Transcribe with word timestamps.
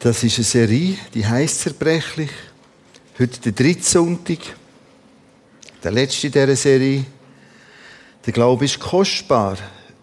Das 0.00 0.24
ist 0.24 0.38
eine 0.38 0.44
Serie, 0.44 0.96
die 1.12 1.26
heißt 1.26 1.60
zerbrechlich. 1.60 2.30
Heute 3.18 3.38
der 3.38 3.52
dritte 3.52 3.82
Sonntag, 3.82 4.38
der 5.84 5.90
letzte 5.92 6.30
dieser 6.30 6.56
Serie. 6.56 7.04
Der 8.24 8.32
Glaube 8.32 8.64
ist 8.64 8.80
kostbar, 8.80 9.58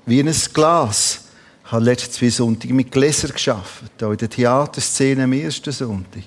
wie 0.05 0.19
ein 0.19 0.31
Glas. 0.53 1.21
Ich 1.65 1.71
habe 1.71 1.83
letzten 1.83 2.11
zwei 2.11 2.29
Sonntage 2.29 2.75
mit 2.75 2.91
Gläsern 2.91 3.31
geschafft, 3.31 3.85
hier 3.97 4.11
in 4.11 4.17
der 4.17 4.29
Theaterszene 4.29 5.23
am 5.23 5.33
ersten 5.33 5.71
Sonntag. 5.71 6.23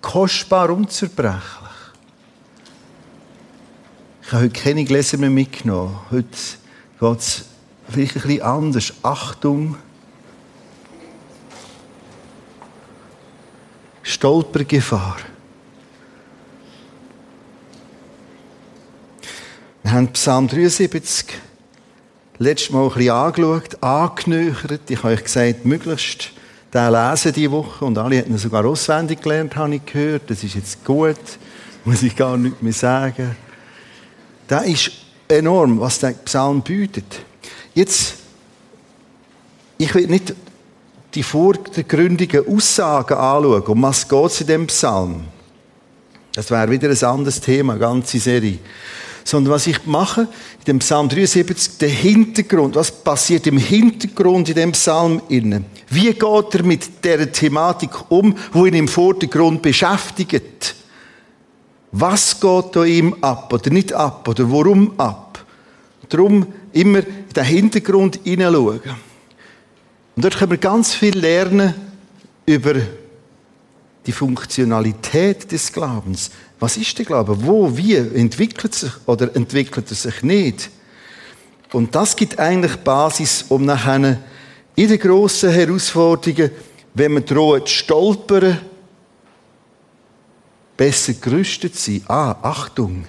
Kostbar 0.00 0.70
unzerbrechlich. 0.70 1.42
Ich 4.22 4.32
habe 4.32 4.44
heute 4.44 4.60
keine 4.60 4.84
Gläser 4.84 5.18
mehr 5.18 5.28
mitgenommen. 5.28 5.98
Heute 6.08 6.28
geht 7.00 7.18
es 7.18 7.44
vielleicht 7.88 8.14
ein 8.14 8.22
bisschen 8.22 8.42
anders. 8.42 8.92
Achtung! 9.02 9.76
Stolpergefahr. 14.02 15.16
Wir 19.82 19.92
haben 19.92 20.08
Psalm 20.12 20.48
73 20.48 21.26
letztes 22.38 22.70
Mal 22.70 22.82
ein 22.82 22.88
bisschen 22.88 23.10
angeschaut, 23.10 23.82
angenöchert. 23.82 24.90
Ich 24.90 24.98
habe 24.98 25.14
euch 25.14 25.24
gesagt, 25.24 25.64
möglichst 25.64 26.30
den 26.72 26.92
lesen 26.92 27.32
diese 27.32 27.50
Woche. 27.50 27.84
Und 27.84 27.98
alle 27.98 28.24
ihn 28.24 28.38
sogar 28.38 28.64
auswendig 28.64 29.22
gelernt, 29.22 29.54
habe 29.56 29.76
ich 29.76 29.86
gehört. 29.86 30.30
Das 30.30 30.42
ist 30.42 30.54
jetzt 30.54 30.84
gut. 30.84 31.16
Muss 31.84 32.02
ich 32.02 32.16
gar 32.16 32.36
nicht 32.36 32.62
mehr 32.62 32.72
sagen. 32.72 33.36
Das 34.48 34.66
ist 34.66 34.92
enorm, 35.28 35.80
was 35.80 35.98
der 35.98 36.12
Psalm 36.24 36.62
bietet. 36.62 37.20
Jetzt, 37.74 38.14
ich 39.78 39.94
will 39.94 40.06
nicht 40.06 40.34
die 41.14 41.22
vordergründigen 41.22 42.46
Aussagen 42.46 43.14
anschauen, 43.14 43.62
um 43.62 43.82
was 43.82 44.08
geht 44.08 44.26
es 44.26 44.40
in 44.40 44.46
dem 44.46 44.66
Psalm. 44.66 45.24
Das 46.34 46.50
wäre 46.50 46.70
wieder 46.70 46.88
ein 46.88 47.04
anderes 47.04 47.40
Thema, 47.40 47.74
eine 47.74 47.80
ganze 47.80 48.18
Serie. 48.18 48.58
Sondern 49.24 49.52
was 49.52 49.66
ich 49.66 49.86
mache, 49.86 50.22
in 50.22 50.64
dem 50.66 50.78
Psalm 50.80 51.08
73, 51.08 51.78
der 51.78 51.90
Hintergrund, 51.90 52.74
was 52.74 52.90
passiert 52.90 53.46
im 53.46 53.58
Hintergrund 53.58 54.48
in 54.48 54.54
dem 54.54 54.72
Psalm 54.72 55.20
innen? 55.28 55.66
Wie 55.90 56.12
geht 56.12 56.54
er 56.54 56.62
mit 56.64 57.04
der 57.04 57.30
Thematik 57.30 58.10
um, 58.10 58.34
wo 58.52 58.66
ihn 58.66 58.74
im 58.74 58.88
Vordergrund 58.88 59.62
beschäftigt? 59.62 60.74
Was 61.92 62.40
geht 62.40 62.74
da 62.74 62.84
ihm 62.84 63.14
ab 63.20 63.52
oder 63.52 63.70
nicht 63.70 63.92
ab 63.92 64.26
oder 64.26 64.50
warum 64.50 64.98
ab? 64.98 65.44
Darum 66.08 66.46
immer 66.72 67.00
in 67.00 67.32
den 67.36 67.44
Hintergrund 67.44 68.18
hineinschauen. 68.24 68.80
Und 70.14 70.24
dort 70.24 70.36
können 70.36 70.50
wir 70.50 70.58
ganz 70.58 70.94
viel 70.94 71.18
lernen 71.18 71.74
über 72.44 72.74
die 74.06 74.12
Funktionalität 74.12 75.50
des 75.50 75.72
Glaubens. 75.72 76.30
Was 76.58 76.76
ist 76.76 76.98
der 76.98 77.04
Glaube? 77.04 77.44
Wo, 77.44 77.76
wie 77.76 77.94
entwickelt 77.94 78.74
sich 78.74 78.92
oder 79.06 79.34
entwickelt 79.34 79.90
er 79.90 79.96
sich 79.96 80.22
nicht? 80.22 80.70
Und 81.72 81.94
das 81.94 82.14
gibt 82.14 82.38
eigentlich 82.38 82.76
Basis, 82.76 83.46
um 83.48 83.64
nachher 83.64 84.18
in 84.74 84.88
den 84.88 84.98
grossen 84.98 85.50
Herausforderungen, 85.50 86.50
wenn 86.94 87.14
wir 87.14 87.20
drohen 87.22 87.64
zu 87.64 87.72
stolpern, 87.72 88.58
besser 90.76 91.14
gerüstet 91.14 91.76
sein. 91.76 92.02
Ah, 92.08 92.36
Achtung! 92.42 93.06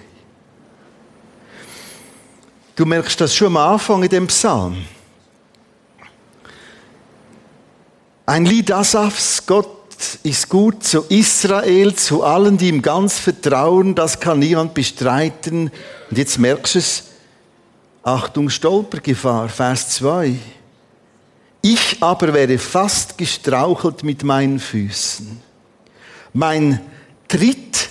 Du 2.76 2.84
merkst 2.84 3.20
das 3.20 3.34
schon 3.34 3.48
am 3.48 3.56
Anfang 3.56 4.02
in 4.02 4.08
dem 4.08 4.26
Psalm. 4.26 4.76
Ein 8.26 8.46
Lied 8.46 8.72
Asafs, 8.72 9.44
Gott 9.44 9.68
ist 10.22 10.48
gut 10.48 10.82
zu 10.82 11.02
Israel, 11.10 11.94
zu 11.94 12.24
allen, 12.24 12.56
die 12.56 12.68
ihm 12.68 12.80
ganz 12.80 13.18
vertrauen, 13.18 13.94
das 13.94 14.18
kann 14.18 14.38
niemand 14.38 14.72
bestreiten. 14.72 15.70
Und 16.08 16.16
jetzt 16.16 16.38
merkst 16.38 16.74
du 16.74 16.78
es, 16.78 17.04
Achtung, 18.02 18.48
Stolpergefahr, 18.48 19.50
Vers 19.50 19.90
2. 19.90 20.36
Ich 21.60 22.02
aber 22.02 22.32
wäre 22.32 22.56
fast 22.56 23.18
gestrauchelt 23.18 24.02
mit 24.02 24.24
meinen 24.24 24.58
Füßen. 24.58 25.40
Mein 26.32 26.80
Tritt 27.28 27.90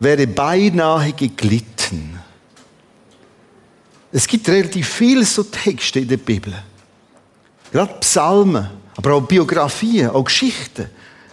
wäre 0.00 0.26
beinahe 0.26 1.14
geglitten. 1.14 2.20
Es 4.12 4.26
gibt 4.26 4.48
relativ 4.50 4.86
viele 4.86 5.24
so 5.24 5.42
Texte 5.44 6.00
in 6.00 6.08
der 6.08 6.18
Bibel. 6.18 6.52
Gerade 7.72 7.94
Psalmen 8.00 8.85
aber 8.96 9.14
auch 9.14 9.22
Biografien, 9.22 10.10
auch 10.10 10.24
Geschichten. 10.24 10.86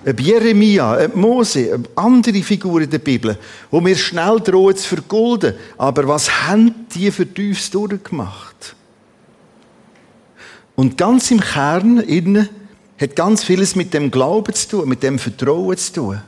Ob 0.05 0.19
Jeremia, 0.19 1.05
ob 1.05 1.15
Mose, 1.15 1.73
ob 1.73 1.89
andere 1.97 2.41
Figuren 2.43 2.89
der 2.89 2.99
Bibel, 2.99 3.37
wo 3.71 3.83
wir 3.83 3.95
schnell 3.95 4.39
drohen 4.41 4.75
zu 4.75 4.87
vergolden. 4.89 5.55
Aber 5.77 6.07
was 6.07 6.29
haben 6.45 6.87
die 6.93 7.09
für 7.09 7.25
tiefs 7.25 7.71
durchgemacht? 7.71 8.75
Und 10.75 10.97
ganz 10.97 11.31
im 11.31 11.39
Kern 11.39 11.99
innen 11.99 12.49
hat 12.99 13.15
ganz 13.15 13.43
vieles 13.43 13.75
mit 13.75 13.93
dem 13.93 14.11
Glauben 14.11 14.53
zu 14.53 14.69
tun, 14.69 14.89
mit 14.89 15.03
dem 15.03 15.19
Vertrauen 15.19 15.77
zu 15.77 15.93
tun. 15.93 16.21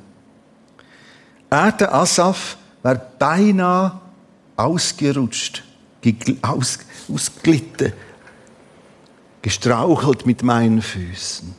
Er, 1.49 1.71
der 1.73 1.93
Asaf, 1.93 2.57
wäre 2.81 3.01
beinahe 3.19 3.99
ausgerutscht, 4.55 5.63
aus, 6.41 6.79
ausglitten 7.11 7.93
gestrauchelt 9.45 10.25
mit 10.25 10.41
meinen 10.41 10.81
Füßen. 10.81 11.53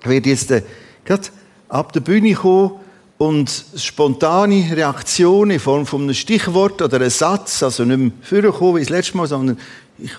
Ich 0.00 0.08
werde 0.08 0.30
jetzt 0.30 0.50
äh, 0.50 0.62
gerade 1.04 1.28
ab 1.68 1.92
der 1.92 2.00
Bühne 2.00 2.32
kommen 2.32 2.80
und 3.18 3.66
spontane 3.76 4.74
Reaktionen 4.74 5.50
in 5.50 5.60
Form 5.60 5.84
von 5.84 6.04
einem 6.04 6.14
Stichwort 6.14 6.80
oder 6.80 6.96
einem 6.96 7.10
Satz, 7.10 7.62
also 7.62 7.84
nicht 7.84 8.30
mehr 8.32 8.42
vorkommen 8.42 8.76
wie 8.76 8.80
das 8.80 8.88
letzte 8.88 9.18
Mal, 9.18 9.26
sondern 9.26 9.58
ich 9.98 10.12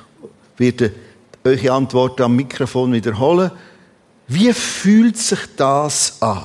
werde 0.57 0.93
eure 1.43 1.71
Antwort 1.71 2.21
am 2.21 2.35
Mikrofon 2.35 2.93
wiederholen. 2.93 3.49
Wie 4.27 4.53
fühlt 4.53 5.17
sich 5.17 5.39
das 5.55 6.21
an? 6.21 6.43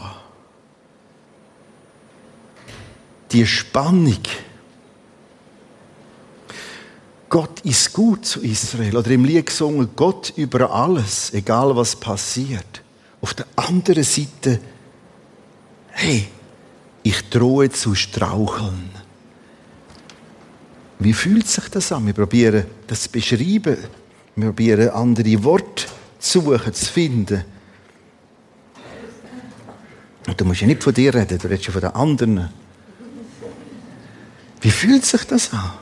Die 3.31 3.47
Spannung 3.47 4.23
Gott 7.35 7.63
ist 7.63 7.93
gut 7.93 8.25
zu 8.25 8.43
Israel. 8.43 8.97
Oder 8.97 9.11
im 9.11 9.25
Lied 9.25 9.47
gesungen, 9.47 9.89
Gott 9.97 10.33
über 10.37 10.71
alles, 10.71 11.35
egal 11.35 11.75
was 11.75 11.97
passiert. 11.97 12.81
Auf 13.21 13.35
der 13.35 13.47
anderen 13.57 14.05
Seite, 14.05 14.61
hey, 15.89 16.29
ich 17.03 17.29
drohe 17.31 17.71
zu 17.71 17.97
straucheln. 17.97 18.89
Wie 21.01 21.13
fühlt 21.13 21.49
sich 21.49 21.69
das 21.71 21.91
an? 21.91 22.07
Wir 22.07 22.13
probieren 22.13 22.67
das 22.87 23.03
zu 23.03 23.11
beschreiben. 23.11 23.79
Wir 24.37 24.47
probieren 24.47 24.91
andere 24.91 25.43
Worte 25.43 25.87
zu 26.21 26.41
suchen, 26.41 26.73
zu 26.73 26.87
finden. 26.87 27.45
Und 30.29 30.41
du 30.41 30.45
musst 30.45 30.61
ja 30.61 30.69
nicht 30.69 30.85
von 30.85 30.95
dir 30.95 31.13
reden, 31.13 31.37
du 31.37 31.49
redest 31.49 31.67
ja 31.67 31.73
von 31.73 31.81
den 31.81 31.91
anderen. 31.91 32.51
Wie 34.61 34.71
fühlt 34.71 35.05
sich 35.05 35.25
das 35.25 35.53
an? 35.53 35.73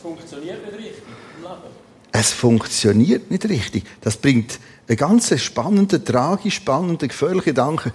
funktioniert 0.00 0.64
nicht 0.64 0.78
richtig 0.78 1.02
im 1.36 1.42
Leben. 1.42 1.90
Es 2.12 2.32
funktioniert 2.32 3.30
nicht 3.30 3.48
richtig. 3.48 3.84
Das 4.00 4.16
bringt 4.16 4.58
einen 4.88 4.96
ganz 4.96 5.38
spannenden, 5.40 6.04
tragisch 6.04 6.56
spannenden, 6.56 7.08
gefährlichen 7.08 7.44
Gedanken. 7.44 7.92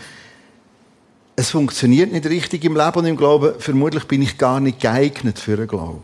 Es 1.35 1.49
funktioniert 1.49 2.13
nicht 2.13 2.25
richtig 2.25 2.63
im 2.63 2.77
Leben 2.77 2.97
und 2.97 3.05
im 3.05 3.17
Glauben. 3.17 3.59
Vermutlich 3.59 4.05
bin 4.05 4.21
ich 4.21 4.37
gar 4.37 4.61
nicht 4.61 4.79
geeignet 4.79 5.37
für 5.37 5.57
einen 5.57 5.67
Glauben. 5.67 6.01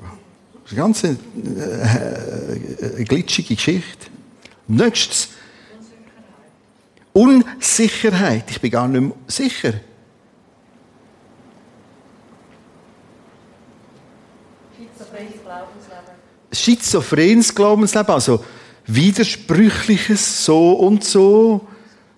Das 0.64 0.72
ist 0.74 0.78
eine 0.78 0.82
ganz 0.82 1.04
äh, 1.04 1.16
eine 2.96 3.06
glitschige 3.06 3.56
Geschichte. 3.56 4.08
Nächstes. 4.68 5.30
Unsicherheit. 7.14 8.52
Ich 8.52 8.60
bin 8.60 8.72
gar 8.72 8.88
nicht 8.88 9.02
mehr 9.02 9.16
sicher. 9.28 9.74
Schizophrenes 16.52 17.54
Glaubensleben, 17.54 18.14
also 18.14 18.44
widersprüchliches 18.88 20.46
so 20.46 20.74
und 20.74 21.04
so 21.04 21.68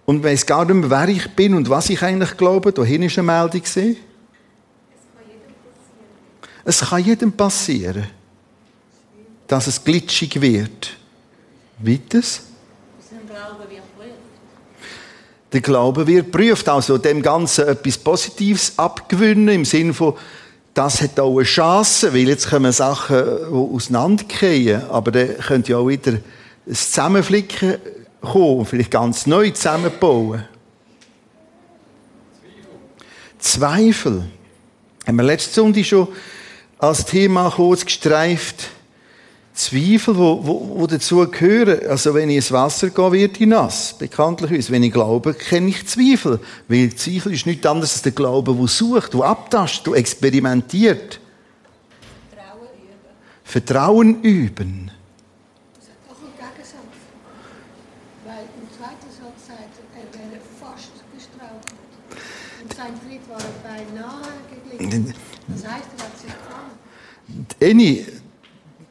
und 0.05 0.23
weiß 0.23 0.45
gar 0.45 0.65
nicht 0.65 0.75
mehr, 0.75 0.89
wer 0.89 1.07
ich 1.09 1.29
bin 1.35 1.53
und 1.53 1.69
was 1.69 1.89
ich 1.89 2.01
eigentlich 2.01 2.35
glaube. 2.37 2.71
Dahin 2.71 3.03
ist 3.03 3.17
eine 3.17 3.27
Meldung 3.27 3.61
gesehen. 3.61 3.97
Es 6.65 6.79
kann 6.79 7.03
jedem 7.03 7.31
passieren, 7.31 8.07
dass 9.47 9.67
es 9.67 9.83
glitschig 9.83 10.39
wird. 10.39 10.95
Weiters? 11.79 12.43
Der 15.51 15.61
Glaube 15.61 16.07
wird 16.07 16.31
prüft, 16.31 16.67
also 16.67 16.97
dem 16.97 17.21
Ganzen 17.21 17.67
etwas 17.67 17.97
Positives 17.97 18.73
abgewinnen, 18.77 19.49
im 19.49 19.65
Sinne 19.65 19.93
von, 19.93 20.15
das 20.73 21.01
hat 21.01 21.19
auch 21.19 21.37
eine 21.37 21.43
Chance, 21.43 22.13
weil 22.13 22.27
jetzt 22.27 22.49
kommen 22.49 22.71
Sachen, 22.71 23.15
die 23.17 23.53
auseinandergehen, 23.53 24.83
aber 24.89 25.11
dann 25.11 25.37
könnte 25.37 25.71
ja 25.73 25.77
auch 25.77 25.87
wieder 25.87 26.13
ein 26.13 26.23
Zusammenflicken 26.73 27.77
kommen 28.21 28.59
und 28.59 28.65
vielleicht 28.65 28.91
ganz 28.91 29.27
neu 29.27 29.51
zusammenbauen. 29.51 30.45
Zweifel. 33.37 34.23
Haben 35.05 35.17
wir 35.17 35.23
letzte 35.23 35.53
Sonntag 35.55 35.85
schon 35.85 36.07
als 36.79 37.05
Thema 37.05 37.51
kurz 37.51 37.85
gestreift. 37.85 38.69
Zweifel, 39.53 40.17
wo, 40.17 40.39
wo, 40.43 40.79
wo 40.79 40.87
dazu 40.87 41.27
gehören. 41.29 41.87
Also 41.87 42.13
wenn 42.15 42.29
ich 42.29 42.37
ins 42.37 42.51
Wasser 42.51 42.89
gehe, 42.89 43.11
wird 43.11 43.39
ich 43.39 43.47
nass. 43.47 43.95
Bekanntlich 43.97 44.71
Wenn 44.71 44.81
ich 44.81 44.91
glaube, 44.91 45.35
kenne 45.35 45.69
ich 45.69 45.87
Zweifel. 45.87 46.39
Weil 46.67 46.95
Zweifel 46.95 47.33
ist 47.33 47.45
nichts 47.45 47.65
anderes 47.65 47.93
als 47.93 48.01
der 48.01 48.13
Glaube, 48.13 48.55
der 48.55 48.67
sucht, 48.67 49.13
der 49.13 49.21
abtastet, 49.21 49.87
der 49.87 49.93
experimentiert. 49.93 51.19
Vertrauen 53.43 54.21
üben. 54.21 54.21
Vertrauen 54.21 54.21
üben. 54.23 54.91
Das 55.75 55.85
hat 55.85 55.97
auch 56.09 56.17
einen 56.19 56.33
Gegensatz. 56.35 56.97
Weil 58.25 58.45
im 58.59 58.67
zweiten 58.75 59.09
Satz 59.11 59.47
sagt 59.47 59.73
er, 59.93 60.01
er 60.01 60.07
wäre 60.31 60.41
fast 60.59 60.93
gestrauchelt. 61.13 61.77
Und 62.63 62.73
sein 62.73 62.93
Tritt 63.07 63.29
war 63.29 63.37
beinahe 63.61 64.33
geglitten. 64.49 65.13
Das 65.47 65.71
heißt, 65.71 65.89
er 65.95 66.05
hat 66.05 66.17
sich 66.17 66.31
gefangen. 66.31 68.22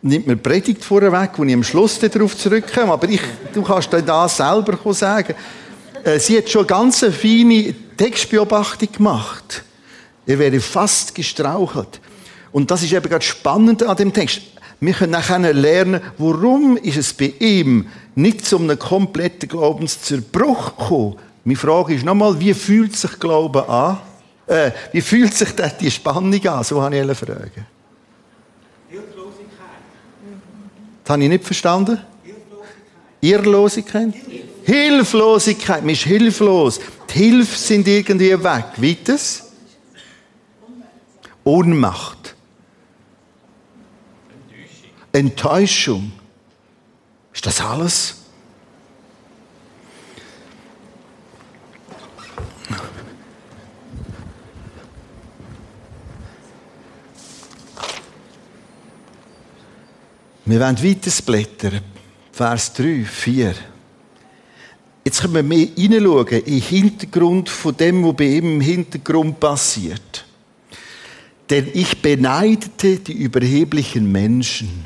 Nimmt 0.04 0.26
mir 0.26 0.36
Predigt 0.36 0.84
vorweg, 0.84 1.30
wo 1.36 1.44
ich 1.44 1.54
am 1.54 1.62
Schluss 1.62 1.98
darauf 2.00 2.36
zurückkomme. 2.36 2.92
Aber 2.92 3.08
ich, 3.08 3.20
du 3.54 3.62
kannst 3.62 3.92
dir 3.92 4.02
das 4.02 4.36
selber 4.36 4.76
sagen. 4.92 5.34
Äh, 6.02 6.18
sie 6.18 6.38
hat 6.38 6.50
schon 6.50 6.62
eine 6.62 6.66
ganz 6.66 6.98
feine 6.98 7.72
Textbeobachtung 7.96 8.90
gemacht. 8.90 9.62
Er 10.26 10.38
wäre 10.40 10.58
fast 10.60 11.14
gestrauchelt. 11.14 12.00
Und 12.50 12.70
das 12.70 12.82
ist 12.82 12.92
eben 12.92 13.08
gerade 13.08 13.24
spannend 13.24 13.84
an 13.84 13.96
dem 13.96 14.12
Text. 14.12 14.42
Wir 14.80 14.92
können 14.92 15.12
nachher 15.12 15.38
lernen, 15.52 16.00
warum 16.18 16.76
ist 16.76 16.96
es 16.96 17.12
bei 17.12 17.32
ihm 17.38 17.86
nicht 18.16 18.44
zu 18.44 18.58
einem 18.58 18.78
kompletten 18.78 19.48
Glaubenszerbruch 19.48 20.76
gekommen. 20.76 21.16
Meine 21.44 21.56
Frage 21.56 21.94
ist 21.94 22.04
nochmal, 22.04 22.38
wie 22.40 22.54
fühlt 22.54 22.96
sich 22.96 23.18
Glauben 23.20 23.62
an? 23.68 23.98
Äh, 24.48 24.72
wie 24.90 25.00
fühlt 25.00 25.34
sich 25.34 25.50
die 25.80 25.90
Spannung 25.90 26.46
an? 26.46 26.64
So 26.64 26.82
habe 26.82 26.96
ich 26.96 27.02
eine 27.02 27.14
Frage. 27.14 27.66
Das 31.04 31.12
habe 31.12 31.22
ich 31.22 31.28
nicht 31.28 31.44
verstanden. 31.44 31.98
Irrlosigkeit? 33.20 34.14
Hilflosigkeit. 34.64 35.82
Man 35.82 35.90
ist 35.90 36.02
hilflos. 36.02 36.80
Die 37.10 37.18
Hilfe 37.18 37.56
sind 37.56 37.86
irgendwie 37.86 38.32
weg. 38.32 38.64
Weiters? 38.76 39.52
Ohnmacht. 41.44 42.34
Enttäuschung. 45.12 46.12
Ist 47.32 47.46
das 47.46 47.60
alles? 47.60 48.21
Wir 60.44 60.58
wollen 60.58 60.82
weiterblättern. 60.82 61.80
Vers 62.32 62.72
3, 62.72 63.04
4. 63.04 63.54
Jetzt 65.04 65.20
können 65.20 65.34
wir 65.34 65.42
mehr 65.44 65.68
hineinschauen 65.76 66.26
in 66.26 66.44
den 66.44 66.60
Hintergrund 66.60 67.48
von 67.48 67.76
dem, 67.76 68.04
was 68.04 68.16
bei 68.16 68.24
ihm 68.24 68.54
im 68.54 68.60
Hintergrund 68.60 69.38
passiert. 69.38 70.24
Denn 71.48 71.68
ich 71.72 72.02
beneidete 72.02 72.98
die 72.98 73.12
überheblichen 73.12 74.10
Menschen. 74.10 74.84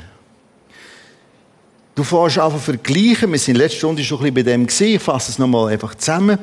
Du 1.95 2.03
fährst 2.03 2.37
einfach 2.37 2.59
vergleichen. 2.59 3.31
Wir 3.31 3.39
sind 3.39 3.55
letzte 3.55 3.79
Stunde 3.79 4.03
schon 4.03 4.19
ein 4.19 4.33
bisschen 4.33 4.45
bei 4.45 4.51
dem 4.51 4.67
gesehen. 4.67 4.97
Ich 4.97 5.01
fasse 5.01 5.31
es 5.31 5.39
nochmal 5.39 5.73
einfach 5.73 5.95
zusammen. 5.95 6.37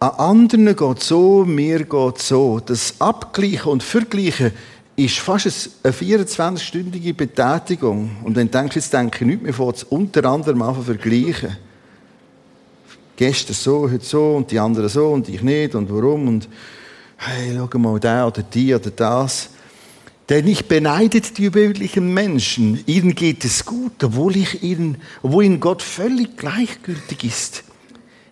An 0.00 0.10
anderen 0.10 0.74
geht 0.74 1.02
so, 1.02 1.44
mir 1.44 1.84
geht 1.84 2.18
so. 2.18 2.58
Das 2.58 3.00
Abgleichen 3.00 3.70
und 3.70 3.82
Vergleichen 3.84 4.52
ist 4.98 5.18
fast 5.20 5.70
eine 5.84 5.92
24-stündige 5.92 7.14
Betätigung. 7.14 8.10
Und 8.24 8.36
denkst 8.36 8.74
du, 8.74 8.80
jetzt 8.80 8.92
denke 8.92 9.18
ich 9.20 9.26
nicht 9.26 9.42
mehr 9.42 9.54
vor, 9.54 9.72
unter 9.90 10.24
anderem 10.24 10.60
einfach 10.62 10.82
vergleichen. 10.82 11.56
Gestern 13.16 13.54
so, 13.54 13.88
heute 13.88 14.04
so 14.04 14.36
und 14.36 14.50
die 14.50 14.58
anderen 14.58 14.88
so 14.88 15.08
und 15.08 15.28
ich 15.28 15.40
nicht 15.40 15.74
und 15.76 15.90
warum 15.90 16.26
und 16.26 16.48
hey, 17.16 17.56
schau 17.56 17.78
mal, 17.78 17.98
der 18.00 18.26
oder 18.26 18.42
die 18.42 18.74
oder 18.74 18.90
das. 18.90 19.50
Denn 20.28 20.46
ich 20.48 20.66
beneidet 20.66 21.38
die 21.38 21.44
überweltlichen 21.44 22.12
Menschen. 22.12 22.80
Ihnen 22.86 23.14
geht 23.14 23.44
es 23.44 23.64
gut, 23.64 24.02
obwohl, 24.02 24.36
ich 24.36 24.62
ihnen, 24.62 24.98
obwohl 25.22 25.44
ihnen 25.44 25.60
Gott 25.60 25.80
völlig 25.80 26.36
gleichgültig 26.36 27.24
ist. 27.24 27.64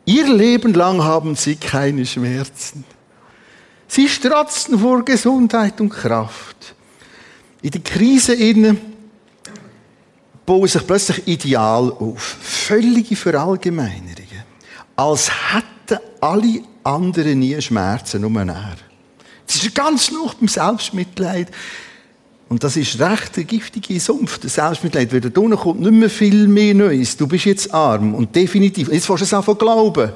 Ihr 0.04 0.32
Leben 0.32 0.74
lang 0.74 1.02
haben 1.02 1.36
sie 1.36 1.56
keine 1.56 2.06
Schmerzen. 2.06 2.84
Sie 3.88 4.09
strotzen 4.09 4.79
vor 4.79 5.05
Gesundheit 5.05 5.81
und 5.81 5.91
Kraft. 5.91 6.75
In 7.62 7.71
der 7.71 7.81
Krise 7.81 8.35
innen 8.35 8.79
bauen 10.44 10.69
sich 10.69 10.87
plötzlich 10.87 11.27
Ideal 11.27 11.91
auf. 11.91 12.37
Völlige 12.41 13.17
Verallgemeinerungen. 13.17 14.44
Als 14.94 15.31
hätten 15.53 16.03
alle 16.21 16.62
anderen 16.85 17.38
nie 17.41 17.61
Schmerzen, 17.61 18.23
nur 18.23 18.41
er. 18.41 18.77
Das 19.47 19.56
ist 19.56 19.75
ganz 19.75 20.11
noch 20.11 20.35
beim 20.35 20.49
Selbstmitleid. 20.49 21.49
Und 22.49 22.62
das 22.62 22.77
ist 22.77 23.00
recht 23.00 23.37
der 23.37 23.44
giftige 23.44 23.99
Sumpf, 23.99 24.38
der 24.38 24.50
Selbstmitleid. 24.50 25.12
Wenn 25.12 25.23
da 25.23 25.56
kommt 25.56 25.81
nicht 25.81 25.93
mehr 25.93 26.11
viel 26.11 26.47
mehr 26.47 26.75
Neues. 26.75 27.17
Du 27.17 27.27
bist 27.27 27.44
jetzt 27.44 27.75
arm. 27.75 28.15
Und 28.15 28.35
definitiv. 28.35 28.88
Jetzt 28.93 29.09
willst 29.09 29.23
du 29.23 29.25
es 29.25 29.35
einfach 29.35 29.59
glauben 29.59 30.12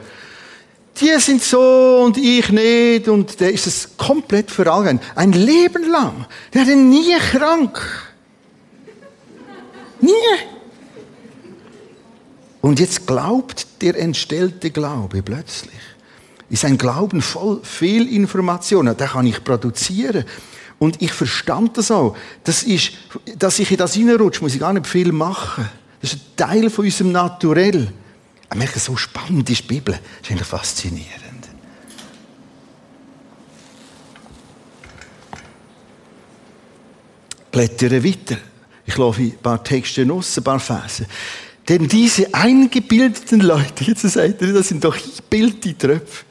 die 1.01 1.19
sind 1.19 1.43
so 1.43 2.03
und 2.05 2.17
ich 2.17 2.51
nicht. 2.51 3.09
Und 3.09 3.41
der 3.41 3.53
ist 3.53 3.67
es 3.67 3.97
komplett 3.97 4.51
alle. 4.61 5.01
Ein 5.15 5.33
Leben 5.33 5.91
lang. 5.91 6.27
Der 6.53 6.63
ist 6.63 6.77
nie 6.77 7.17
krank. 7.33 7.81
Nie. 10.01 10.11
Und 12.61 12.79
jetzt 12.79 13.07
glaubt 13.07 13.67
der 13.81 13.99
entstellte 13.99 14.71
Glaube 14.71 15.23
plötzlich. 15.23 15.81
Ist 16.51 16.65
ein 16.65 16.77
Glauben 16.77 17.23
voll 17.23 17.61
Fehlinformationen. 17.63 18.97
Den 18.97 19.09
kann 19.09 19.27
ich 19.27 19.43
produzieren. 19.43 20.25
Und 20.79 21.01
ich 21.01 21.13
verstand 21.13 21.77
das 21.77 21.91
auch. 21.91 22.17
Das 22.45 22.63
ist, 22.63 22.93
dass 23.37 23.59
ich 23.59 23.71
in 23.71 23.77
das 23.77 23.95
hineinrutsche, 23.95 24.43
muss 24.43 24.55
ich 24.55 24.61
gar 24.61 24.73
nicht 24.73 24.87
viel 24.87 25.13
machen. 25.13 25.69
Das 26.01 26.15
ist 26.15 26.21
ein 26.21 26.37
Teil 26.37 26.71
von 26.71 26.85
unserem 26.85 27.13
Naturell. 27.13 27.93
Merke, 28.57 28.81
so 28.81 28.97
spannend 28.97 29.49
ist 29.49 29.63
die 29.63 29.67
Bibel. 29.67 29.95
Das 29.95 30.23
ist 30.23 30.31
eigentlich 30.31 30.49
faszinierend. 30.49 31.49
Blättere 37.51 38.03
weiter. 38.05 38.39
Ich 38.87 38.97
laufe 38.97 39.23
ein 39.23 39.39
paar 39.39 39.63
Texte 39.63 40.07
raus, 40.09 40.37
ein 40.37 40.45
paar 40.45 40.61
Verse. 40.61 41.07
Denn 41.69 41.87
diese 41.87 42.33
eingebildeten 42.35 43.41
Leute, 43.41 43.85
jetzt 43.85 44.03
sagt 44.03 44.43
er, 44.43 44.53
das 44.53 44.69
sind 44.69 44.83
doch 44.83 44.97
eingebildete 44.97 45.79
Tröpfe. 45.79 46.25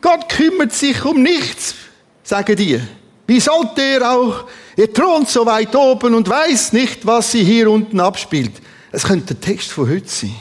Gott 0.00 0.28
kümmert 0.28 0.72
sich 0.72 1.04
um 1.04 1.22
nichts, 1.22 1.74
sagen 2.22 2.56
die. 2.56 2.80
Wie 3.26 3.40
sollte 3.40 3.82
er 3.82 4.10
auch? 4.12 4.46
Er 4.76 4.92
thront 4.92 5.28
so 5.28 5.46
weit 5.46 5.74
oben 5.74 6.14
und 6.14 6.28
weiß 6.28 6.72
nicht, 6.72 7.06
was 7.06 7.32
sie 7.32 7.44
hier 7.44 7.70
unten 7.70 7.98
abspielt. 8.00 8.52
Es 8.90 9.04
könnte 9.04 9.34
der 9.34 9.40
Text 9.40 9.72
von 9.72 9.88
heute 9.88 10.08
sein. 10.08 10.34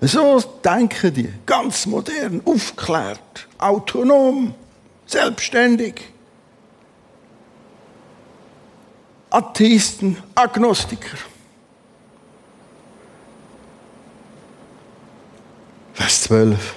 So 0.00 0.40
denken 0.62 1.14
die. 1.14 1.32
Ganz 1.46 1.86
modern, 1.86 2.42
aufgeklärt, 2.44 3.48
autonom, 3.58 4.54
selbstständig. 5.06 5.94
Atheisten, 9.30 10.16
Agnostiker. 10.34 11.16
Vers 15.94 16.22
12. 16.22 16.76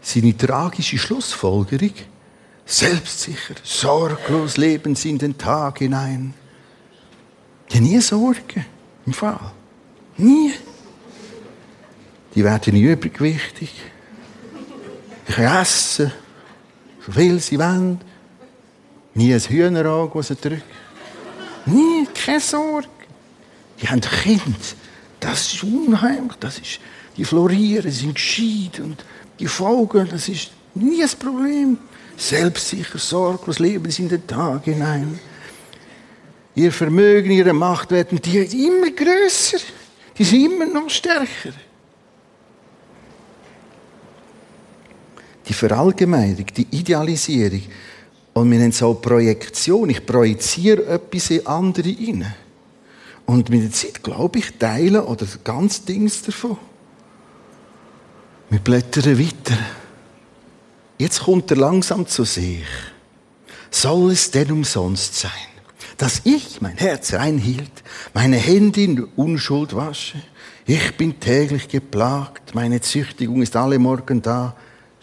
Seine 0.00 0.36
tragische 0.36 0.98
Schlussfolgerung. 0.98 1.92
Selbstsicher, 2.66 3.54
sorglos 3.62 4.56
leben 4.56 4.94
sie 4.96 5.10
in 5.10 5.18
den 5.18 5.36
Tag 5.36 5.78
hinein. 5.78 6.32
Die 7.70 7.80
nie 7.80 8.00
Sorge 8.00 8.64
im 9.04 9.12
Fall. 9.12 9.52
Nie. 10.16 10.54
Die 12.34 12.44
werden 12.44 12.76
übergewichtig. 12.76 13.72
Die 15.28 15.32
können 15.32 15.56
essen, 15.56 16.12
so 17.04 17.12
viel 17.12 17.38
sie 17.40 17.58
wollen. 17.58 18.00
Nie 19.14 19.34
ein 19.34 19.40
Hühnerauge, 19.40 20.18
das 20.18 20.28
sie 20.28 20.36
drückt. 20.36 20.62
Nie, 21.66 22.06
keine 22.12 22.40
Sorge. 22.40 22.88
Die 23.80 23.88
haben 23.88 24.00
Kind. 24.00 24.76
Das 25.20 25.52
ist 25.52 25.62
unheimlich. 25.62 26.36
Das 26.40 26.58
ist, 26.58 26.80
die 27.16 27.24
florieren, 27.24 27.90
sind 27.90 28.14
gescheit 28.14 28.80
und 28.80 29.04
die 29.38 29.46
Folgen, 29.46 30.08
das 30.10 30.28
ist 30.28 30.50
nie 30.74 31.02
ein 31.02 31.10
Problem. 31.18 31.78
Selbstsicher, 32.16 32.98
sorglos 32.98 33.58
leben 33.58 33.90
sie 33.90 34.02
in 34.02 34.08
den 34.08 34.26
Tag 34.26 34.64
hinein. 34.64 35.18
Ihr 36.54 36.70
Vermögen, 36.70 37.32
ihre 37.32 37.52
Macht 37.52 37.90
werden 37.90 38.20
die 38.20 38.66
immer 38.66 38.90
größer. 38.90 39.58
Die 40.16 40.24
sind 40.24 40.52
immer 40.52 40.66
noch 40.66 40.88
stärker. 40.90 41.52
Verallgemeinerung, 45.68 46.46
die 46.56 46.66
Idealisierung. 46.70 47.62
Und 48.34 48.50
wir 48.50 48.58
nennen 48.58 48.70
es 48.70 48.82
auch 48.82 49.00
Projektion. 49.00 49.90
Ich 49.90 50.04
projiziere 50.04 50.84
etwas 50.86 51.30
in 51.30 51.46
andere 51.46 51.88
hinein. 51.88 52.34
Und 53.26 53.48
mit 53.48 53.62
der 53.62 53.72
Zeit, 53.72 54.02
glaube 54.02 54.40
ich, 54.40 54.52
teilen 54.58 55.00
oder 55.00 55.26
ganz 55.42 55.84
Dings 55.84 56.22
davon. 56.22 56.58
Wir 58.50 58.58
blättern 58.58 59.18
weiter. 59.18 59.58
Jetzt 60.98 61.20
kommt 61.20 61.50
er 61.50 61.56
langsam 61.56 62.06
zu 62.06 62.24
sich. 62.24 62.64
Soll 63.70 64.12
es 64.12 64.30
denn 64.30 64.52
umsonst 64.52 65.16
sein, 65.16 65.30
dass 65.96 66.20
ich 66.24 66.60
mein 66.60 66.76
Herz 66.76 67.14
reinhielt, 67.14 67.82
meine 68.12 68.36
Hände 68.36 68.82
in 68.82 69.04
Unschuld 69.16 69.74
wasche? 69.74 70.18
Ich 70.66 70.96
bin 70.96 71.18
täglich 71.18 71.68
geplagt, 71.68 72.54
meine 72.54 72.80
Züchtigung 72.80 73.42
ist 73.42 73.56
alle 73.56 73.78
Morgen 73.78 74.22
da. 74.22 74.54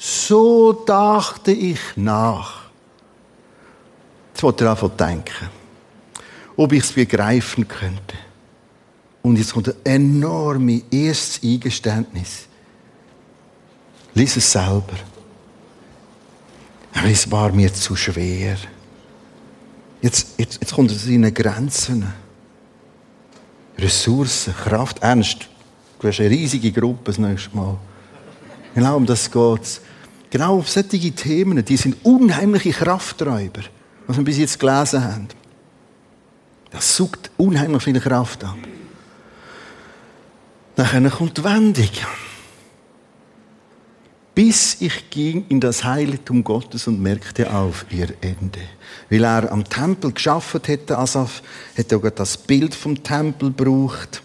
So 0.03 0.73
dachte 0.73 1.51
ich 1.51 1.79
nach. 1.95 2.63
Jetzt 4.33 4.41
wollte 4.41 4.65
er 4.65 4.71
einfach 4.71 4.89
denken, 4.89 5.47
ob 6.57 6.71
ich 6.71 6.83
es 6.83 6.91
begreifen 6.91 7.67
könnte. 7.67 8.15
Und 9.21 9.37
jetzt 9.37 9.53
kommt 9.53 9.67
ein 9.67 9.75
enormes 9.83 10.81
erstes 10.89 11.43
Eingeständnis. 11.43 12.47
Lies 14.15 14.37
es 14.37 14.51
selber. 14.51 14.97
Es 17.05 17.29
war 17.29 17.51
mir 17.51 17.71
zu 17.71 17.95
schwer. 17.95 18.57
Jetzt, 20.01 20.29
jetzt, 20.39 20.61
jetzt 20.61 20.73
kommt 20.73 20.89
es 20.89 21.05
in 21.05 21.31
Grenzen. 21.31 22.11
Ressourcen, 23.77 24.55
Kraft, 24.55 24.97
Ernst. 25.03 25.47
Du 25.99 26.07
hast 26.07 26.19
eine 26.19 26.31
riesige 26.31 26.71
Gruppe 26.71 27.01
das 27.03 27.19
nächste 27.19 27.55
Mal. 27.55 27.77
Genau 28.73 28.95
um 28.97 29.05
das 29.05 29.29
geht 29.29 29.81
Genau 30.31 30.57
auf 30.57 30.69
solche 30.69 31.11
Themen, 31.11 31.63
die 31.63 31.77
sind 31.77 31.97
unheimliche 32.03 32.71
Krafträuber, 32.71 33.61
was 34.07 34.17
wir 34.17 34.23
bis 34.23 34.39
jetzt 34.39 34.59
gelesen 34.59 35.03
haben. 35.03 35.27
Das 36.71 36.95
sucht 36.95 37.29
unheimlich 37.37 37.83
viel 37.83 37.99
Kraft 37.99 38.43
ab. 38.43 38.57
Dann 40.75 41.11
kommt 41.11 41.37
die 41.37 41.43
Wendung 41.43 41.89
bis 44.33 44.77
ich 44.79 45.09
ging 45.09 45.45
in 45.49 45.59
das 45.59 45.83
Heiligtum 45.83 46.43
Gottes 46.43 46.87
und 46.87 47.01
merkte 47.01 47.53
auf 47.53 47.85
ihr 47.89 48.09
Ende. 48.21 48.61
Weil 49.09 49.25
er 49.25 49.51
am 49.51 49.63
Tempel 49.63 50.11
geschafft 50.13 50.67
hätte, 50.67 50.97
Asaf, 50.97 51.43
hätte 51.75 51.97
auch 51.97 52.09
das 52.09 52.37
Bild 52.37 52.73
vom 52.73 53.03
Tempel 53.03 53.51
gebraucht. 53.51 54.23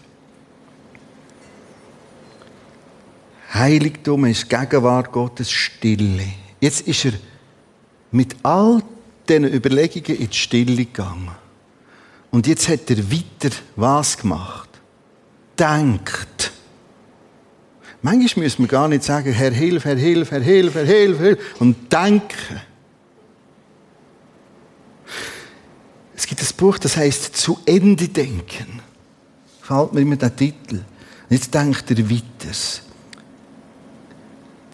Heiligtum 3.57 4.25
ist 4.25 4.49
Gegenwart 4.49 5.11
Gottes 5.11 5.51
Stille. 5.51 6.27
Jetzt 6.59 6.87
ist 6.87 7.05
er 7.05 7.13
mit 8.11 8.35
all 8.43 8.83
diesen 9.27 9.45
Überlegungen 9.45 10.19
in 10.19 10.29
die 10.29 10.35
Stille 10.35 10.85
gegangen. 10.85 11.31
Und 12.29 12.45
jetzt 12.45 12.67
hat 12.69 12.89
er 12.89 13.11
weiter 13.11 13.55
was 13.75 14.17
gemacht? 14.17 14.69
Denkt. 15.57 16.51
Manchmal 18.01 18.43
müssen 18.43 18.63
wir 18.63 18.67
gar 18.67 18.87
nicht 18.87 19.03
sagen, 19.03 19.33
Herr, 19.33 19.51
hilf, 19.51 19.85
Herr, 19.85 19.97
hilf, 19.97 20.31
Herr, 20.31 20.41
hilf, 20.41 20.75
Herr, 20.75 20.85
hilf, 20.85 21.17
hilf, 21.17 21.39
und 21.59 21.91
denken. 21.91 22.61
Es 26.15 26.27
gibt 26.27 26.41
ein 26.41 26.47
Buch, 26.57 26.77
das 26.77 26.95
heißt 26.95 27.35
zu 27.35 27.59
Ende 27.65 28.07
denken. 28.07 28.81
Gefällt 29.61 29.93
mir 29.93 30.01
immer 30.01 30.15
der 30.15 30.35
Titel. 30.35 30.75
Und 30.75 31.31
jetzt 31.31 31.53
denkt 31.53 31.89
er 31.89 32.09
weiter. 32.09 32.86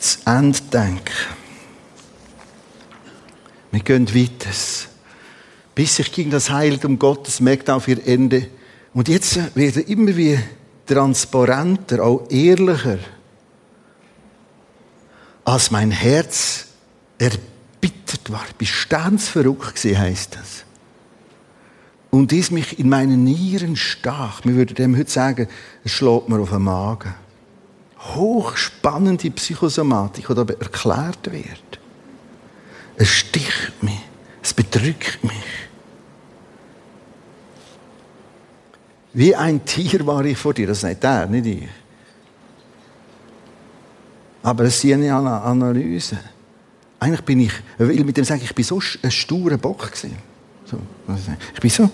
Zu 0.03 0.17
Ende 0.25 0.59
denken. 0.73 1.13
Wir 3.71 3.79
gehen 3.79 4.13
weiter. 4.13 4.49
Bis 5.73 5.95
sich 5.95 6.11
gegen 6.11 6.29
das 6.29 6.49
Heiligtum 6.49 6.99
Gottes 6.99 7.39
merkt 7.39 7.69
auf 7.69 7.87
ihr 7.87 8.05
Ende. 8.05 8.49
Und 8.93 9.07
jetzt 9.07 9.55
wird 9.55 9.77
er 9.77 9.87
immer 9.87 10.15
wie 10.17 10.37
transparenter, 10.85 12.03
auch 12.03 12.29
ehrlicher 12.29 12.99
als 15.45 15.71
mein 15.71 15.91
Herz 15.91 16.65
erbittert 17.17 18.29
war, 18.29 18.45
bis 18.57 18.67
sternsverrückt 18.67 19.75
gewesen, 19.75 19.99
heisst 19.99 20.35
das. 20.35 20.65
Und 22.09 22.31
dies 22.31 22.51
mich 22.51 22.77
in 22.77 22.89
meinen 22.89 23.23
Nieren 23.23 23.77
stach. 23.77 24.41
Wir 24.43 24.55
würden 24.55 24.75
dem 24.75 24.97
heute 24.97 25.09
sagen, 25.09 25.47
es 25.85 25.91
schlägt 25.91 26.27
mir 26.27 26.39
auf 26.39 26.49
den 26.49 26.61
Magen. 26.61 27.15
Hochspannende 28.03 29.31
Psychosomatik, 29.31 30.27
die 30.27 30.33
aber 30.33 30.59
erklärt 30.59 31.31
wird. 31.31 31.79
Es 32.95 33.07
sticht 33.07 33.81
mich, 33.81 34.01
es 34.41 34.53
bedrückt 34.53 35.23
mich. 35.23 35.31
Wie 39.13 39.35
ein 39.35 39.63
Tier 39.63 40.05
war 40.05 40.25
ich 40.25 40.37
vor 40.37 40.53
dir, 40.53 40.67
das 40.67 40.81
sagt 40.81 41.03
er, 41.03 41.27
nicht 41.27 41.45
ich. 41.45 41.69
Aber 44.41 44.65
es 44.65 44.83
ist 44.83 44.91
eine 44.91 45.13
Analyse. 45.13 46.19
Eigentlich 46.99 47.21
bin 47.21 47.39
ich, 47.41 47.53
will 47.77 48.03
mit 48.03 48.17
dem 48.17 48.25
sagen, 48.25 48.41
ich 48.43 48.53
bin 48.53 48.65
so 48.65 48.81
ein 49.01 49.11
sturer 49.11 49.57
Bock 49.57 49.91
gewesen. 49.91 50.17
So, 50.65 50.77
ich 51.53 51.59
bin 51.59 51.69
so, 51.69 51.89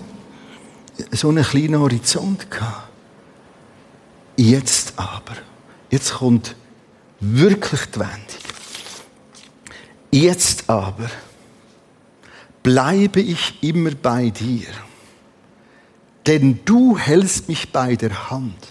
so 1.12 1.30
einen 1.30 1.44
kleinen 1.44 1.80
Horizont 1.80 2.50
gehabt. 2.50 2.89
Jetzt 4.38 4.94
aber, 4.96 5.36
jetzt 5.89 6.13
kommt 6.13 6.55
wirklich 7.19 7.81
die 7.93 8.00
Wendung. 8.00 8.15
Jetzt 10.12 10.69
aber 10.69 11.10
bleibe 12.63 13.22
ich 13.22 13.62
immer 13.62 13.91
bei 13.91 14.29
dir, 14.29 14.67
denn 16.25 16.60
du 16.65 16.98
hältst 16.98 17.48
mich 17.48 17.72
bei 17.72 17.96
der 17.96 18.29
Hand. 18.29 18.67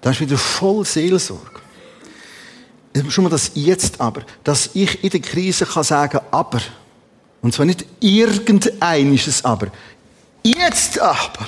Das 0.00 0.16
ist 0.16 0.20
wieder 0.20 0.38
voll 0.38 0.84
Seelsorge 0.84 1.56
schon 3.08 3.24
mal 3.24 3.30
das 3.30 3.52
Jetzt 3.54 4.00
aber, 4.00 4.22
dass 4.44 4.70
ich 4.74 5.02
in 5.04 5.10
der 5.10 5.20
Krise 5.20 5.66
kann 5.66 5.84
sagen, 5.84 6.20
aber. 6.30 6.60
Und 7.42 7.54
zwar 7.54 7.66
nicht 7.66 7.84
irgendein 8.00 9.14
ist 9.14 9.28
es 9.28 9.44
aber. 9.44 9.68
Jetzt 10.42 10.98
aber. 10.98 11.46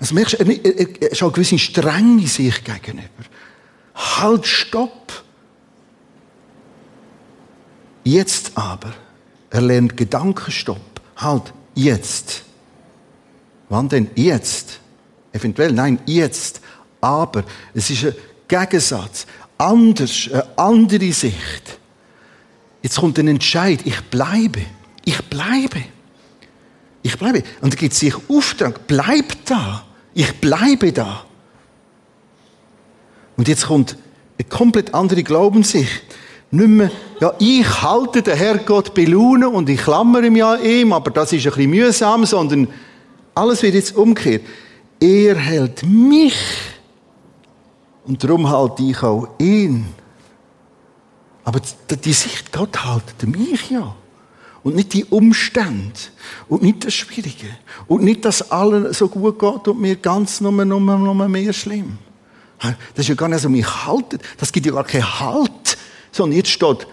Also 0.00 0.14
merkst 0.14 0.34
du, 0.34 0.44
er, 0.44 0.64
er, 0.64 1.02
er 1.02 1.12
ist 1.12 1.22
eine 1.22 1.32
gewisse 1.32 1.58
Strenge 1.58 2.26
sich 2.26 2.62
gegenüber. 2.62 3.24
Halt, 3.94 4.46
stopp. 4.46 5.24
Jetzt 8.04 8.52
aber. 8.54 8.94
Er 9.50 9.60
lernt 9.60 9.96
Gedankenstopp. 9.96 11.00
Halt, 11.16 11.52
jetzt. 11.74 12.42
Wann 13.68 13.88
denn? 13.88 14.10
Jetzt. 14.14 14.80
Eventuell, 15.32 15.72
nein, 15.72 15.98
jetzt. 16.06 16.60
Aber 17.00 17.44
es 17.74 17.90
ist 17.90 18.04
eine 18.04 18.16
Gegensatz, 18.46 19.26
anders, 19.58 20.28
eine 20.32 20.58
andere 20.58 21.12
Sicht. 21.12 21.78
Jetzt 22.82 22.96
kommt 22.96 23.18
ein 23.18 23.28
Entscheid, 23.28 23.80
ich 23.84 24.00
bleibe, 24.02 24.62
ich 25.04 25.20
bleibe, 25.24 25.84
ich 27.02 27.18
bleibe. 27.18 27.42
Und 27.60 27.74
da 27.74 27.76
gibt 27.76 27.94
sich 27.94 28.14
Auftrag, 28.28 28.86
bleib 28.86 29.44
da, 29.44 29.84
ich 30.18 30.40
bleibe 30.40 30.92
da. 30.92 31.24
Und 33.36 33.46
jetzt 33.46 33.68
kommt 33.68 33.96
eine 34.36 34.48
komplett 34.48 34.92
andere 34.92 35.22
Glaubenssicht. 35.22 36.02
Nicht 36.50 36.68
mehr, 36.68 36.90
ja, 37.20 37.34
ich 37.38 37.82
halte 37.82 38.22
den 38.22 38.36
Herrgott 38.36 38.94
bei 38.94 39.04
Laune 39.04 39.48
und 39.48 39.68
ich 39.68 39.80
klammere 39.80 40.28
mich 40.28 40.42
an 40.42 40.60
ihm, 40.64 40.92
aber 40.92 41.12
das 41.12 41.32
ist 41.32 41.46
ein 41.46 41.52
bisschen 41.52 41.70
mühsam, 41.70 42.26
sondern 42.26 42.66
alles 43.32 43.62
wird 43.62 43.74
jetzt 43.74 43.94
umgekehrt. 43.94 44.42
Er 44.98 45.36
hält 45.36 45.86
mich 45.86 46.34
und 48.04 48.24
darum 48.24 48.50
halte 48.50 48.82
ich 48.82 49.00
auch 49.00 49.28
ihn. 49.38 49.86
Aber 51.44 51.60
die 51.88 52.12
Sicht 52.12 52.50
Gott 52.50 52.84
haltet 52.84 53.22
mich 53.24 53.70
ja. 53.70 53.94
Und 54.68 54.76
nicht 54.76 54.92
die 54.92 55.04
Umstände. 55.06 55.98
Und 56.48 56.62
nicht 56.62 56.84
das 56.84 56.94
Schwierige. 56.94 57.46
Und 57.86 58.04
nicht, 58.04 58.24
dass 58.24 58.50
allen 58.50 58.92
so 58.92 59.08
gut 59.08 59.38
geht 59.38 59.68
und 59.68 59.80
mir 59.80 59.96
ganz 59.96 60.40
nur, 60.40 60.52
nur, 60.52 60.80
nur 60.80 61.28
mehr 61.28 61.52
schlimm. 61.52 61.96
Das 62.60 63.04
ist 63.04 63.08
ja 63.08 63.14
gar 63.14 63.28
nicht 63.28 63.40
so, 63.40 63.48
mich 63.48 63.66
haltet. 63.86 64.22
Das 64.36 64.52
gibt 64.52 64.66
ja 64.66 64.72
gar 64.72 64.84
keinen 64.84 65.20
Halt. 65.20 65.78
Sondern 66.12 66.36
jetzt 66.36 66.50
steht 66.50 66.86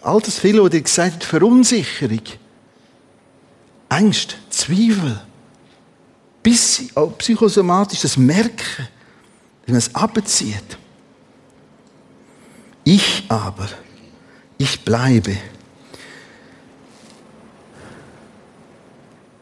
all 0.00 0.20
das 0.20 0.38
viele, 0.38 0.62
was 0.62 0.72
ihr 0.72 0.80
gesagt 0.80 1.12
habt, 1.12 1.24
Verunsicherung. 1.24 2.22
Angst, 3.88 4.36
Zweifel. 4.48 5.20
Bis 6.42 6.88
auch 6.94 7.18
psychosomatisch 7.18 8.00
das 8.00 8.16
Merken 8.16 8.88
wenn 9.66 9.74
man 9.74 9.78
es 9.78 9.94
abzieht. 9.94 10.78
Ich 12.82 13.24
aber, 13.28 13.68
ich 14.58 14.80
bleibe. 14.84 15.36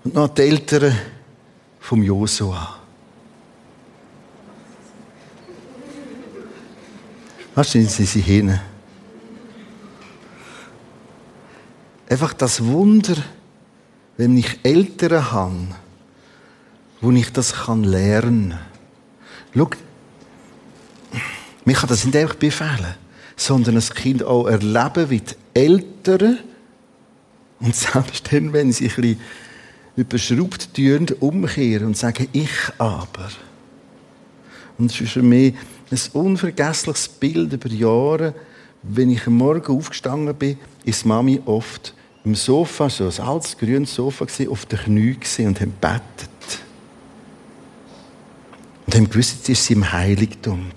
Und 0.08 0.14
noch 0.14 0.28
die 0.28 0.40
Eltern 0.40 0.98
vom 1.80 2.02
Josua. 2.02 2.78
Was 7.54 7.72
sind 7.72 7.90
sie 7.90 8.06
sie 8.06 8.22
hin? 8.22 8.58
Einfach 12.08 12.32
das 12.32 12.64
Wunder, 12.64 13.16
wenn 14.16 14.34
ich 14.38 14.60
Eltern 14.62 15.30
habe, 15.30 15.66
wo 17.02 17.10
ich 17.10 17.30
das 17.30 17.52
kann 17.52 17.84
lernen 17.84 18.52
kann. 18.52 18.60
Schau, 19.54 19.70
mich 21.66 21.76
kann 21.76 21.88
das 21.90 22.06
nicht 22.06 22.16
einfach 22.16 22.36
befehlen, 22.36 22.94
sondern 23.36 23.74
das 23.74 23.92
Kind 23.92 24.24
auch 24.24 24.46
erleben, 24.46 25.10
wie 25.10 25.20
die 25.20 25.34
Eltern, 25.52 26.38
und 27.60 27.76
selbst 27.76 28.32
dann, 28.32 28.54
wenn 28.54 28.72
sie 28.72 28.88
ein 28.88 28.94
bisschen 28.94 29.20
überschraubt 29.98 30.74
tun, 30.74 31.06
umkehren 31.18 31.88
und 31.88 31.96
sagen, 31.96 32.28
ich 32.32 32.50
aber. 32.78 33.30
Und 34.78 34.92
es 34.92 35.00
ist 35.00 35.10
für 35.10 35.22
mich 35.22 35.54
ein 35.90 35.98
unvergessliches 36.12 37.08
Bild 37.08 37.52
über 37.52 37.68
Jahre, 37.68 38.34
wenn 38.84 39.10
ich 39.10 39.26
am 39.26 39.34
Morgen 39.34 39.76
aufgestanden 39.76 40.36
bin, 40.36 40.56
ist 40.84 41.04
Mami 41.04 41.42
oft 41.44 41.94
im 42.24 42.36
Sofa, 42.36 42.88
so 42.88 43.08
ein 43.08 43.26
altes 43.26 43.58
grünes 43.58 43.92
Sofa, 43.92 44.24
auf 44.24 44.66
den 44.66 44.78
Knien 44.78 45.48
und 45.48 45.60
haben 45.60 45.74
gebetet. 45.80 46.60
Und 48.86 48.94
haben 48.94 49.10
gewusst, 49.10 49.38
jetzt 49.38 49.48
ist 49.48 49.64
sie 49.64 49.72
im 49.72 49.92
Heiligtum. 49.92 50.70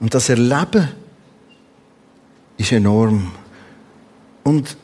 Und 0.00 0.14
das 0.14 0.30
Erleben 0.30 0.88
ist 2.56 2.72
enorm. 2.72 3.30
Und 4.42 4.74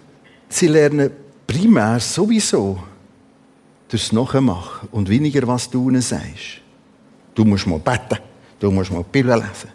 sie 0.51 0.67
lernen 0.67 1.11
primär 1.49 1.99
sowieso 1.99 2.78
durchs 3.88 4.12
Nachmachen 4.12 4.88
und 4.93 5.09
weniger, 5.09 5.45
was 5.49 5.69
du 5.69 5.88
ihnen 5.88 6.02
sagst. 6.02 6.61
Du 7.35 7.45
musst 7.45 7.67
mal 7.67 7.81
beten, 7.81 8.19
du 8.61 8.71
musst 8.71 8.93
mal 8.93 9.02
die 9.02 9.11
Bibel 9.11 9.35
lesen. 9.35 9.71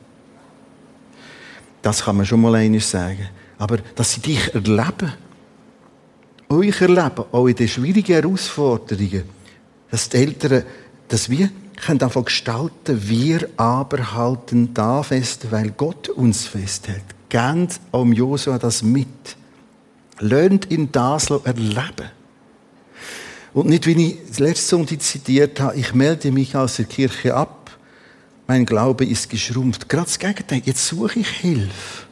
Das 1.81 2.03
kann 2.03 2.15
man 2.15 2.25
schon 2.25 2.39
mal 2.39 2.55
eines 2.55 2.89
sagen. 2.89 3.27
Aber 3.57 3.77
dass 3.95 4.13
sie 4.13 4.21
dich 4.21 4.53
erleben, 4.53 5.13
euch 6.47 6.79
erleben, 6.79 7.25
auch 7.31 7.47
in 7.47 7.55
den 7.55 7.67
schwierigen 7.67 8.13
Herausforderungen, 8.13 9.23
dass 9.89 10.07
die 10.07 10.17
Eltern 10.17 10.63
das 11.07 11.29
wir 11.29 11.49
können 11.75 11.99
davon 11.99 12.25
gestalten, 12.25 13.09
wir 13.09 13.49
aber 13.57 14.13
halten 14.13 14.73
da 14.73 15.03
fest, 15.03 15.51
weil 15.51 15.71
Gott 15.71 16.09
uns 16.09 16.45
festhält. 16.47 17.03
Gebt 17.29 17.79
am 17.91 18.13
Josua 18.13 18.57
das 18.57 18.83
mit. 18.83 19.07
Lernt 20.23 20.71
ihn 20.71 20.89
das 20.89 21.29
erleben. 21.29 22.09
Und 23.53 23.67
nicht, 23.67 23.85
wie 23.85 23.91
ich 23.91 24.39
letzte 24.39 24.69
Sonntag 24.69 25.01
zitiert 25.01 25.59
habe, 25.59 25.75
ich 25.75 25.93
melde 25.93 26.31
mich 26.31 26.55
aus 26.55 26.77
der 26.77 26.85
Kirche 26.85 27.35
ab, 27.35 27.77
mein 28.47 28.65
Glaube 28.65 29.05
ist 29.05 29.29
geschrumpft. 29.29 29.89
Gerade 29.89 30.05
das 30.05 30.17
Gegenteil, 30.17 30.61
jetzt 30.63 30.87
suche 30.87 31.19
ich 31.19 31.27
Hilfe. 31.27 32.07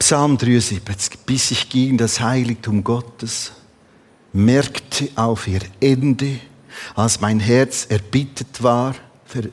Psalm 0.00 0.36
73. 0.36 1.20
Bis 1.24 1.52
ich 1.52 1.68
ging 1.68 1.96
das 1.96 2.18
Heiligtum 2.18 2.82
Gottes, 2.82 3.52
merkte 4.32 5.10
auf 5.14 5.46
ihr 5.46 5.60
Ende, 5.80 6.40
als 6.96 7.20
mein 7.20 7.38
Herz 7.38 7.86
erbittert 7.88 8.64
war, 8.64 8.96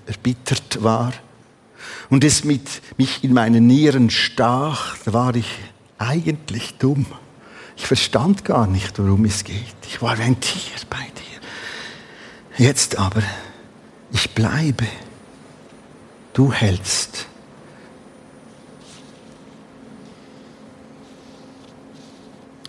erbittert 0.08 0.82
war 0.82 1.14
und 2.10 2.24
es 2.24 2.44
mit 2.44 2.82
mich 2.98 3.24
in 3.24 3.34
meinen 3.34 3.68
Nieren 3.68 4.10
stach, 4.10 4.98
da 5.06 5.14
war 5.14 5.36
ich 5.36 5.48
eigentlich 5.98 6.76
dumm. 6.78 7.06
Ich 7.76 7.86
verstand 7.86 8.46
gar 8.46 8.68
nicht, 8.68 8.98
worum 9.00 9.26
es 9.26 9.44
geht. 9.44 9.76
Ich 9.88 10.02
war 10.02 10.18
ein 10.18 10.40
Tier 10.40 10.74
bei 10.90 10.98
dir. 12.58 12.66
Jetzt 12.66 12.98
aber, 12.98 13.22
ich 14.12 14.32
bleibe. 14.32 14.88
Du 16.34 16.52
hältst 16.52 17.28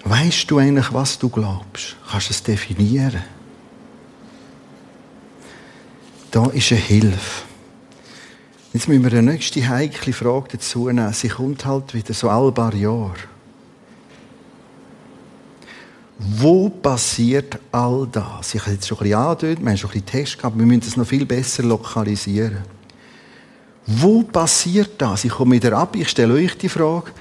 Weißt 0.09 0.51
du 0.51 0.57
eigentlich, 0.57 0.93
was 0.95 1.19
du 1.19 1.29
glaubst? 1.29 1.97
Kannst 2.11 2.31
du 2.31 2.33
es 2.33 2.43
definieren? 2.43 3.23
Da 6.31 6.47
ist 6.47 6.73
eine 6.73 6.81
Hilfe. 6.81 7.48
Jetzt 8.73 8.87
müssen 8.87 9.03
wir 9.03 9.13
eine 9.13 9.33
nächste 9.33 9.67
heikle 9.67 10.13
Frage 10.13 10.49
dazu 10.53 10.89
nehmen. 10.89 11.13
Sie 11.15 11.29
kommt 11.29 11.65
halt 11.65 11.95
wieder 11.95 12.13
so 12.13 12.29
alle 12.29 12.53
paar 12.53 12.75
Jahre. 12.75 13.15
Wo 16.19 16.69
passiert 16.69 17.59
all 17.73 18.07
das? 18.11 18.55
Ich 18.55 18.61
habe 18.61 18.73
jetzt 18.73 18.89
schon 18.89 18.99
ein 18.99 19.05
bisschen 19.05 19.19
angedeutet, 19.19 19.61
wir 19.63 19.71
haben 19.71 19.77
schon 19.79 19.91
ein 19.91 19.93
bisschen 19.93 20.07
Text 20.07 20.37
gehabt, 20.37 20.59
wir 20.59 20.67
müssen 20.67 20.83
es 20.87 20.97
noch 20.97 21.07
viel 21.07 21.25
besser 21.25 21.63
lokalisieren. 21.63 22.59
Wo 23.87 24.23
passiert 24.23 25.01
das? 25.01 25.25
Ich 25.25 25.31
komme 25.31 25.55
wieder 25.55 25.79
ab, 25.79 25.95
ich 25.97 26.09
stelle 26.09 26.35
euch 26.35 26.59
die 26.59 26.69
Frage. 26.69 27.13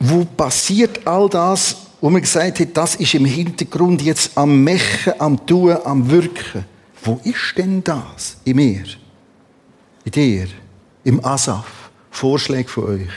Wo 0.00 0.24
passiert 0.24 1.06
all 1.06 1.28
das, 1.28 1.76
wo 2.00 2.10
man 2.10 2.20
gesagt 2.20 2.60
hat, 2.60 2.76
das 2.76 2.96
ist 2.96 3.14
im 3.14 3.24
Hintergrund 3.24 4.02
jetzt 4.02 4.36
am 4.36 4.62
Mechen, 4.62 5.14
am 5.18 5.46
Tun, 5.46 5.76
am 5.84 6.10
Wirken. 6.10 6.64
Wo 7.02 7.20
ist 7.22 7.54
denn 7.56 7.82
das 7.82 8.38
in 8.44 8.56
mir? 8.56 8.84
In 10.04 10.12
dir? 10.12 10.48
Im 11.06 11.24
Asaf? 11.24 11.90
Vorschläge 12.10 12.68
von 12.68 12.84
euch? 12.84 13.10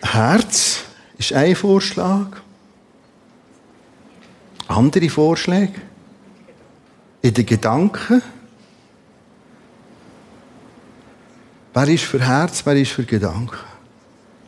Herz 0.00 0.84
ist 1.18 1.34
ein 1.34 1.54
Vorschlag. 1.54 2.28
Andere 4.66 5.10
Vorschläge? 5.10 5.74
In 7.20 7.34
den 7.34 7.44
Gedanken? 7.44 8.22
Wer 11.74 11.88
ist 11.88 12.04
für 12.04 12.26
Herz, 12.26 12.64
wer 12.64 12.76
ist 12.76 12.92
für 12.92 13.04
Gedanken? 13.04 13.58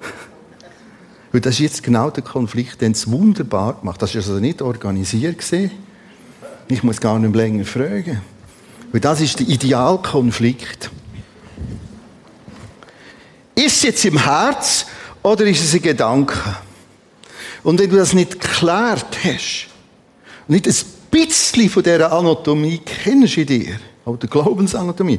Weil 1.32 1.42
das 1.42 1.56
ist 1.56 1.60
jetzt 1.60 1.82
genau 1.82 2.08
der 2.08 2.24
Konflikt, 2.24 2.80
den 2.80 2.92
es 2.92 3.10
wunderbar 3.10 3.74
gemacht. 3.74 4.00
Das 4.00 4.14
war 4.14 4.22
also 4.22 4.40
nicht 4.40 4.62
organisiert. 4.62 5.44
Ich 6.68 6.82
muss 6.82 6.98
gar 6.98 7.18
nicht 7.18 7.34
länger 7.34 7.66
fragen. 7.66 8.22
Weil 8.92 9.00
das 9.00 9.20
ist 9.20 9.38
der 9.40 9.48
Idealkonflikt. 9.48 10.90
Ist 13.54 13.76
es 13.76 13.82
jetzt 13.82 14.04
im 14.04 14.22
Herz 14.22 14.86
oder 15.22 15.44
ist 15.44 15.62
es 15.62 15.74
ein 15.74 15.82
Gedanke? 15.82 16.38
Und 17.62 17.80
wenn 17.80 17.90
du 17.90 17.96
das 17.96 18.12
nicht 18.12 18.40
geklärt 18.40 19.18
hast, 19.24 19.66
nicht 20.46 20.66
ein 20.66 20.74
bisschen 21.10 21.68
von 21.68 21.82
dieser 21.82 22.12
Anatomie 22.12 22.80
kennst 22.84 23.36
in 23.36 23.46
dir, 23.46 23.80
auch 24.04 24.16
der 24.16 24.28
Glaubensanatomie, 24.28 25.18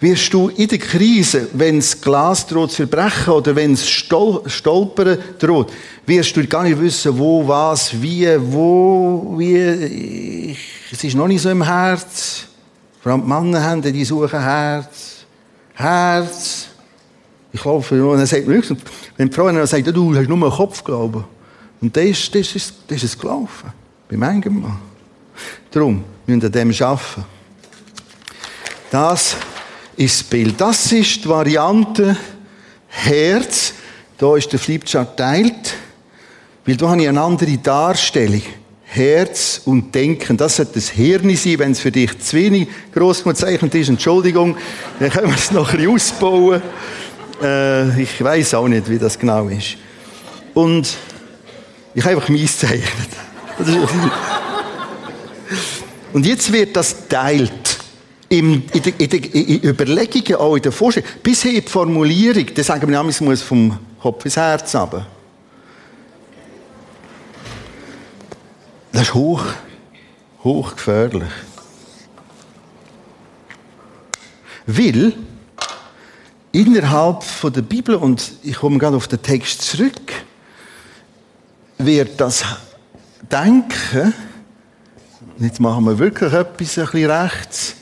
wirst 0.00 0.34
du 0.34 0.48
in 0.48 0.66
der 0.66 0.78
Krise, 0.78 1.48
wenn 1.52 1.76
das 1.76 2.00
Glas 2.00 2.46
droht 2.46 2.72
zu 2.72 2.78
zerbrechen 2.78 3.32
oder 3.32 3.54
wenn 3.54 3.74
es 3.74 3.88
Stol 3.88 4.42
Stolpern 4.46 5.16
droht, 5.38 5.72
wirst 6.04 6.36
du 6.36 6.44
gar 6.46 6.64
nicht 6.64 6.80
wissen, 6.80 7.16
wo, 7.16 7.46
was, 7.46 8.02
wie, 8.02 8.28
wo, 8.38 9.34
wie. 9.38 10.56
Es 10.90 11.04
ist 11.04 11.14
noch 11.14 11.28
nicht 11.28 11.40
so 11.40 11.50
im 11.50 11.62
Herz. 11.62 12.48
Vor 13.02 13.12
allem 13.12 13.22
die 13.22 13.28
Männer 13.28 13.62
haben, 13.62 13.82
die 13.82 14.04
suchen 14.04 14.40
Herz. 14.40 15.24
Herz. 15.74 16.66
Ich 17.52 17.64
laufe 17.64 18.02
und 18.02 18.16
dann 18.16 18.26
sagt 18.26 18.46
man 18.46 18.56
nichts. 18.56 18.72
Wenn 19.16 19.28
die 19.28 19.34
Frau 19.34 19.50
dann 19.50 19.66
sagt, 19.66 19.86
du 19.88 20.16
hast 20.16 20.28
nur 20.28 20.42
einen 20.42 20.50
Kopf 20.50 20.82
glauben. 20.84 21.24
Und 21.80 21.96
das 21.96 22.04
ist, 22.04 22.34
das 22.34 22.54
ist, 22.54 22.74
das 22.86 23.02
ist 23.02 23.18
gelaufen. 23.18 23.72
Bei 24.08 24.16
manchem 24.16 24.60
Mann. 24.60 24.78
Darum 25.70 26.04
müssen 26.26 26.40
wir 26.40 26.46
an 26.46 26.52
dem 26.52 26.70
arbeiten. 26.82 27.24
Das 28.90 29.36
ist 29.96 30.20
das 30.20 30.28
Bild. 30.28 30.60
Das 30.60 30.92
ist 30.92 31.24
die 31.24 31.28
Variante 31.28 32.16
Herz. 32.86 33.74
Da 34.16 34.36
ist 34.36 34.52
der 34.52 34.60
Flipchart 34.60 35.16
teilt, 35.16 35.74
weil 36.64 36.76
da 36.76 36.90
habe 36.90 37.02
ich 37.02 37.08
eine 37.08 37.20
andere 37.20 37.58
Darstellung. 37.58 38.42
Herz 38.94 39.62
und 39.64 39.94
Denken, 39.94 40.36
das 40.36 40.56
sollte 40.56 40.72
das 40.74 40.90
Hirn 40.90 41.34
sein, 41.34 41.58
wenn 41.58 41.72
es 41.72 41.80
für 41.80 41.90
dich 41.90 42.18
zu 42.18 42.36
wenig 42.36 42.68
gross 42.94 43.24
gezeichnet 43.24 43.74
ist. 43.74 43.88
Entschuldigung, 43.88 44.56
dann 45.00 45.10
können 45.10 45.28
wir 45.28 45.34
es 45.34 45.50
noch 45.50 45.70
ein 45.70 45.78
bisschen 45.78 45.94
ausbauen. 45.94 46.62
Äh, 47.42 48.02
ich 48.02 48.22
weiß 48.22 48.52
auch 48.54 48.68
nicht, 48.68 48.90
wie 48.90 48.98
das 48.98 49.18
genau 49.18 49.48
ist. 49.48 49.76
Und 50.52 50.94
ich 51.94 52.04
habe 52.04 52.16
einfach 52.16 52.28
meins 52.28 52.60
gezeichnet. 52.60 53.08
Und 56.12 56.26
jetzt 56.26 56.52
wird 56.52 56.76
das 56.76 57.08
teilt 57.08 57.78
in, 58.28 58.66
den, 58.66 58.94
in, 58.98 59.10
in 59.10 59.70
Überlegungen, 59.70 60.34
auch 60.36 60.56
in 60.56 60.62
der 60.62 60.72
Vorstellung, 60.72 61.08
bis 61.22 61.42
hin 61.42 61.56
in 61.56 61.64
die 61.64 61.70
Formulierung, 61.70 62.46
dann 62.54 62.64
sagen 62.64 62.90
wir, 62.90 63.04
es 63.06 63.20
muss 63.22 63.40
vom 63.40 63.78
Kopf 64.02 64.24
ins 64.26 64.36
Herz 64.36 64.74
haben. 64.74 65.06
Das 68.92 69.02
ist 69.02 69.14
hoch, 69.14 69.42
hoch 70.44 70.76
gefährlich. 70.76 71.30
Weil 74.66 75.14
innerhalb 76.52 77.24
der 77.42 77.62
Bibel, 77.62 77.94
und 77.96 78.32
ich 78.42 78.56
komme 78.56 78.78
gerade 78.78 78.96
auf 78.96 79.08
den 79.08 79.22
Text 79.22 79.62
zurück, 79.62 80.12
wird 81.78 82.20
das 82.20 82.44
Denken, 83.30 84.12
jetzt 85.38 85.58
machen 85.58 85.84
wir 85.86 85.98
wirklich 85.98 86.32
etwas 86.32 86.50
ein 86.50 86.56
bisschen 86.56 87.10
rechts, 87.10 87.74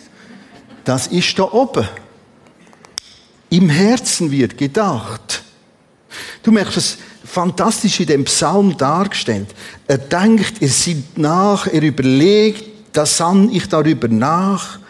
das 0.84 1.08
ist 1.08 1.38
da 1.38 1.42
oben. 1.42 1.88
Im 3.50 3.68
Herzen 3.68 4.30
wird 4.30 4.56
gedacht. 4.56 5.42
Du 6.44 6.52
merkst 6.52 6.76
es 6.76 6.98
fantastisch 7.30 8.00
in 8.00 8.06
dem 8.06 8.24
Psalm 8.24 8.76
dargestellt. 8.76 9.48
Er 9.86 9.98
denkt, 9.98 10.60
er 10.60 10.68
sieht 10.68 11.16
nach, 11.16 11.66
er 11.66 11.82
überlegt, 11.82 12.64
da 12.92 13.06
sann 13.06 13.50
ich 13.52 13.68
darüber 13.68 14.08
nach. 14.08 14.80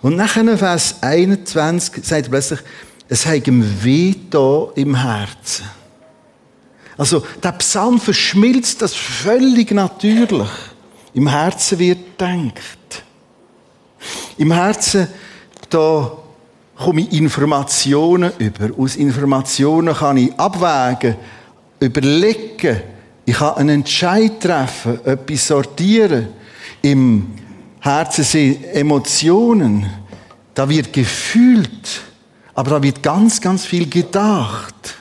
Und 0.00 0.16
nachher 0.16 0.56
Vers 0.56 0.96
21 1.02 2.04
sagt 2.04 2.26
er 2.26 2.30
plötzlich, 2.30 2.60
es 3.08 3.26
hat 3.26 3.46
ihm 3.46 3.62
weh 3.82 4.14
im 4.74 4.94
Herzen. 4.94 5.66
Also, 6.96 7.24
der 7.42 7.52
Psalm 7.52 8.00
verschmilzt 8.00 8.80
das 8.80 8.94
völlig 8.94 9.70
natürlich. 9.72 10.48
Im 11.14 11.26
Herzen 11.28 11.78
wird 11.78 12.20
denkt. 12.20 13.04
Im 14.38 14.52
Herzen, 14.52 15.08
da 15.68 16.12
komme 16.76 17.02
ich 17.02 17.12
Informationen 17.12 18.32
über. 18.38 18.70
Aus 18.78 18.96
Informationen 18.96 19.94
kann 19.94 20.16
ich 20.16 20.32
abwägen, 20.38 21.16
überlegen. 21.82 22.80
Ich 23.24 23.36
kann 23.36 23.54
einen 23.54 23.80
Entscheid 23.80 24.40
treffen, 24.40 25.04
etwas 25.04 25.46
sortieren. 25.46 26.28
Im 26.80 27.34
Herzen 27.80 28.24
sind 28.24 28.64
Emotionen. 28.64 29.88
Da 30.54 30.68
wird 30.68 30.92
gefühlt. 30.92 32.02
Aber 32.54 32.70
da 32.72 32.82
wird 32.82 33.02
ganz, 33.02 33.40
ganz 33.40 33.64
viel 33.64 33.88
gedacht. 33.88 34.96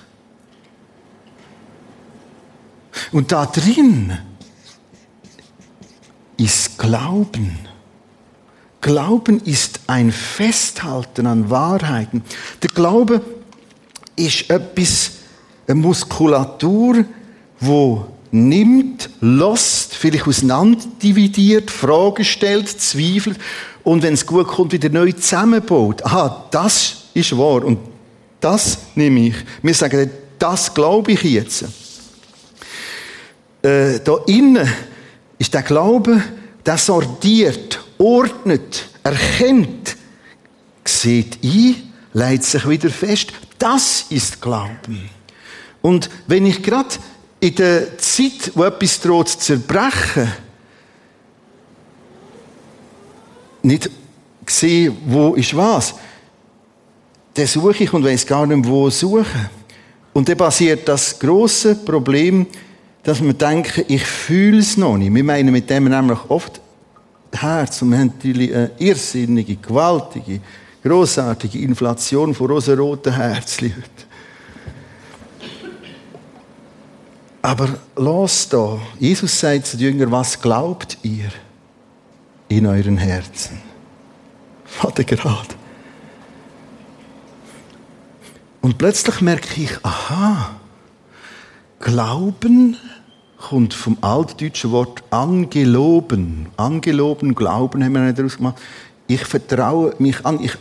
Und 3.11 3.31
da 3.31 3.45
drin 3.45 4.17
ist 6.37 6.77
Glauben. 6.77 7.59
Glauben 8.79 9.39
ist 9.41 9.81
ein 9.87 10.11
Festhalten 10.11 11.27
an 11.27 11.49
Wahrheiten. 11.49 12.23
Der 12.63 12.69
Glaube 12.69 13.21
ist 14.15 14.49
etwas, 14.49 15.11
eine 15.71 15.79
Muskulatur, 15.79 17.05
wo 17.59 18.05
nimmt, 18.31 19.09
lost, 19.19 19.93
vielleicht 19.93 20.27
auseinanderdividiert, 20.27 21.69
Fragen 21.69 22.23
stellt, 22.23 22.69
zweifelt 22.69 23.37
und 23.83 24.03
wenn 24.03 24.13
es 24.13 24.25
gut 24.25 24.47
kommt, 24.47 24.71
wieder 24.71 24.89
neu 24.89 25.11
zusammenbaut. 25.11 26.03
Aha, 26.05 26.47
das 26.51 27.03
ist 27.13 27.37
wahr 27.37 27.63
und 27.63 27.79
das 28.39 28.77
nehme 28.95 29.27
ich. 29.27 29.35
Wir 29.61 29.73
sagen, 29.73 30.09
das 30.39 30.73
glaube 30.73 31.11
ich 31.11 31.23
jetzt. 31.23 31.65
Äh, 33.61 33.99
da 33.99 34.17
innen 34.27 34.67
ist 35.37 35.53
der 35.53 35.61
Glaube, 35.61 36.21
der 36.65 36.77
sortiert, 36.77 37.79
ordnet, 37.97 38.87
erkennt, 39.03 39.97
sieht 40.85 41.37
ein, 41.43 41.75
leitet 42.13 42.45
sich 42.45 42.67
wieder 42.67 42.89
fest. 42.89 43.33
Das 43.59 44.05
ist 44.09 44.41
Glauben. 44.41 45.20
Und 45.81 46.09
wenn 46.27 46.45
ich 46.45 46.61
gerade 46.61 46.95
in 47.39 47.55
der 47.55 47.97
Zeit, 47.97 48.51
wo 48.53 48.63
etwas 48.63 48.99
droht 49.01 49.29
zu 49.29 49.39
zerbrechen, 49.39 50.31
nicht 53.63 53.89
sehe, 54.45 54.93
wo 55.05 55.33
ist 55.33 55.55
was, 55.55 55.95
dann 57.33 57.47
suche 57.47 57.83
ich 57.83 57.93
und 57.93 58.03
weiß 58.03 58.25
gar 58.25 58.45
nicht, 58.45 58.67
wo 58.67 58.89
suchen. 58.89 59.49
Und 60.13 60.27
dann 60.27 60.37
passiert 60.37 60.87
das 60.87 61.17
große 61.17 61.75
Problem, 61.75 62.45
dass 63.03 63.23
wir 63.23 63.33
denken, 63.33 63.85
ich 63.87 64.05
fühle 64.05 64.59
es 64.59 64.77
noch 64.77 64.97
nicht. 64.97 65.13
Wir 65.13 65.23
meinen 65.23 65.51
mit 65.51 65.69
dem 65.69 65.85
nämlich 65.85 66.19
oft 66.27 66.59
Herz 67.31 67.81
und 67.81 67.91
wir 67.91 67.99
haben 67.99 68.13
eine 68.23 68.71
irrsinnige, 68.77 69.55
gewaltige, 69.55 70.41
großartige 70.83 71.59
Inflation 71.59 72.33
von 72.33 72.51
rosaroten 72.51 73.13
Herzchen. 73.13 73.73
Aber 77.41 77.69
los 77.95 78.47
da. 78.49 78.79
Jesus 78.99 79.39
sagt 79.39 79.65
zu 79.65 79.77
den 79.77 79.93
Jüngern, 79.93 80.11
was 80.11 80.39
glaubt 80.39 80.97
ihr 81.01 81.29
in 82.49 82.65
euren 82.65 82.97
Herzen? 82.97 83.59
Vater 84.65 85.03
gerade. 85.03 85.55
Und 88.61 88.77
plötzlich 88.77 89.21
merke 89.21 89.61
ich, 89.61 89.71
aha, 89.83 90.55
Glauben 91.79 92.77
kommt 93.37 93.73
vom 93.73 93.97
altdeutschen 94.01 94.71
Wort 94.71 95.03
angeloben. 95.09 96.45
Angeloben, 96.57 97.33
Glauben 97.33 97.83
haben 97.83 97.93
wir 97.93 98.13
daraus 98.13 98.37
gemacht. 98.37 98.61
Ich 99.07 99.25
vertraue 99.25 99.95
mich 99.97 100.23
an, 100.25 100.39
ich 100.43 100.57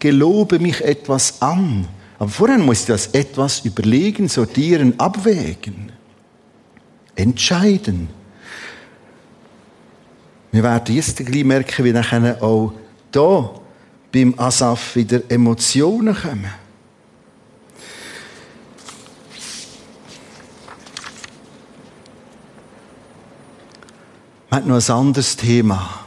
gelobe 0.00 0.58
mich 0.58 0.80
etwas 0.82 1.40
an. 1.40 1.86
Aber 2.22 2.30
vorher 2.30 2.58
muss 2.58 2.82
ich 2.82 2.86
das 2.86 3.08
etwas 3.08 3.64
überlegen, 3.64 4.28
sortieren, 4.28 4.94
abwägen, 4.96 5.90
entscheiden. 7.16 8.08
Wir 10.52 10.62
werden 10.62 10.94
jetzt 10.94 11.16
gleich 11.16 11.42
merken, 11.42 11.84
wie 11.84 11.90
nachher 11.90 12.40
auch 12.40 12.74
da 13.10 13.50
beim 14.12 14.38
Asaf 14.38 14.94
wieder 14.94 15.28
Emotionen 15.28 16.14
kommen. 16.14 16.46
Man 24.48 24.60
hat 24.60 24.66
noch 24.68 24.76
ein 24.76 24.94
anderes 24.96 25.36
Thema. 25.36 26.01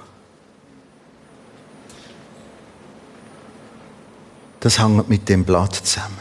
Das 4.65 4.79
hängt 4.79 5.09
mit 5.09 5.29
dem 5.29 5.43
Blatt 5.43 5.75
zusammen. 5.75 6.17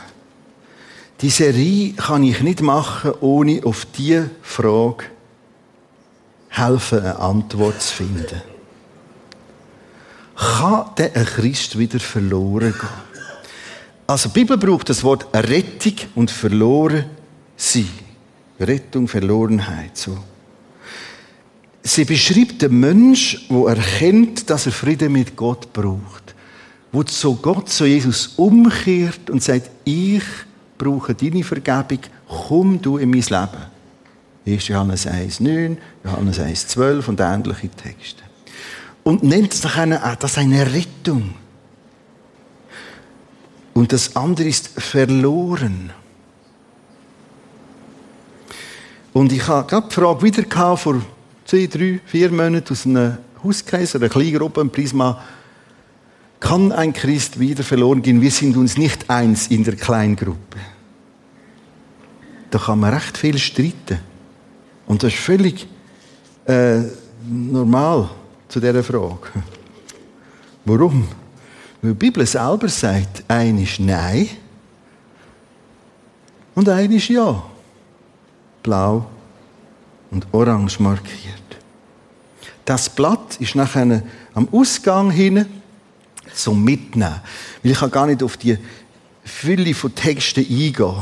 Die 1.23 1.31
Serie 1.31 1.95
kann 1.95 2.23
ich 2.23 2.43
nicht 2.43 2.61
machen, 2.61 3.13
ohne 3.23 3.63
auf 3.65 3.87
diese 3.97 4.29
Frage 4.43 5.05
helfen, 6.51 6.99
eine 6.99 7.19
Antwort 7.21 7.81
zu 7.81 7.95
finden. 7.95 8.43
Kann 10.37 10.91
der 10.99 11.17
ein 11.17 11.25
Christ 11.25 11.79
wieder 11.79 11.99
verloren 11.99 12.75
gehen? 12.75 13.25
Also, 14.07 14.29
die 14.29 14.41
Bibel 14.41 14.59
braucht 14.59 14.91
das 14.91 15.03
Wort 15.03 15.27
Rettung 15.33 15.95
und 16.15 16.31
verloren 16.31 17.07
sein. 17.57 17.89
Rettung, 18.61 19.09
Verlorenheit, 19.09 19.97
so. 19.97 20.19
Sie 21.83 22.05
beschreibt 22.05 22.61
den 22.61 22.79
Mensch, 22.79 23.49
der 23.49 23.69
erkennt, 23.69 24.51
dass 24.51 24.67
er 24.67 24.73
Frieden 24.73 25.13
mit 25.13 25.35
Gott 25.35 25.73
braucht. 25.73 26.35
Wo 26.95 27.03
zu 27.03 27.35
Gott, 27.35 27.69
zu 27.69 27.87
Jesus 27.87 28.35
umkehrt 28.37 29.29
und 29.29 29.43
sagt, 29.43 29.69
ich 29.83 30.23
brauche 30.79 31.13
deine 31.13 31.43
Vergebung, 31.43 31.99
komm 32.29 32.81
du 32.81 32.99
in 32.99 33.11
mein 33.11 33.21
Leben. 33.21 33.65
1. 34.47 34.69
Johannes 34.69 35.05
1, 35.05 35.41
9, 35.41 35.77
Johannes 36.05 36.39
1, 36.39 36.69
12 36.69 37.09
und 37.09 37.19
ähnliche 37.19 37.69
Texte. 37.71 38.23
Und 39.03 39.25
nennt 39.25 39.53
es 39.53 39.63
doch 39.63 39.77
eine, 39.77 40.05
ah, 40.05 40.15
das 40.15 40.39
eine 40.39 40.73
Rettung. 40.73 41.35
Und 43.73 43.93
das 43.93 44.15
andere 44.15 44.47
ist 44.47 44.69
verloren. 44.81 45.91
Und 49.13 49.33
ich 49.33 49.49
habe 49.49 49.67
gerade 49.67 49.89
die 49.89 49.95
Frage 49.97 50.23
wieder 50.23 50.77
vor 50.77 51.03
zwei, 51.45 51.67
drei, 51.67 52.01
vier 52.07 52.31
Monate 52.31 52.71
aus 52.71 52.87
einem 52.87 53.19
Hauskreis, 53.43 53.97
einer 53.97 54.09
kleinen 54.09 54.39
Gruppe 54.39 54.61
im 54.61 54.71
Prisma, 54.71 55.21
kann 56.41 56.73
ein 56.73 56.93
Christ 56.93 57.39
wieder 57.39 57.63
verloren 57.63 58.03
gehen? 58.03 58.21
Wir 58.21 58.31
sind 58.31 58.57
uns 58.57 58.77
nicht 58.77 59.09
eins 59.09 59.49
in 59.49 59.65
der 59.65 59.77
Kleingruppe. 59.77 60.59
Da 62.51 62.59
kann 62.59 62.81
man 62.81 62.95
recht 62.95 63.17
viel 63.17 63.39
streiten. 63.39 63.99
Und 64.87 65.03
das 65.03 65.13
ist 65.13 65.21
völlig 65.21 65.67
äh, 66.47 66.81
normal 67.27 68.11
zu 68.49 68.61
dieser 68.61 68.85
Frage. 68.85 69.29
Warum? 70.65 71.09
Weil 71.83 71.93
die 71.93 71.99
Bibel 71.99 72.27
selber 72.27 72.69
sagt, 72.69 73.25
ein 73.29 73.59
ist 73.59 73.81
Nein 73.81 74.29
und 76.55 76.69
ein 76.69 76.93
ist 76.93 77.09
Ja. 77.09 77.43
Blau 78.63 79.07
und 80.11 80.27
orange 80.33 80.81
markiert. 80.81 81.43
Das 82.65 82.89
Blatt 82.89 83.37
ist 83.41 83.55
nachher 83.55 84.03
am 84.33 84.49
Ausgang 84.53 85.11
hin 85.11 85.45
zum 86.37 86.63
Mitnehmen. 86.65 87.21
Weil 87.63 87.73
ich 87.73 87.79
kann 87.79 87.91
gar 87.91 88.07
nicht 88.07 88.23
auf 88.23 88.37
die 88.37 88.59
Fülle 89.25 89.75
von 89.75 89.95
Texten 89.95 90.41
eingehen. 90.41 90.97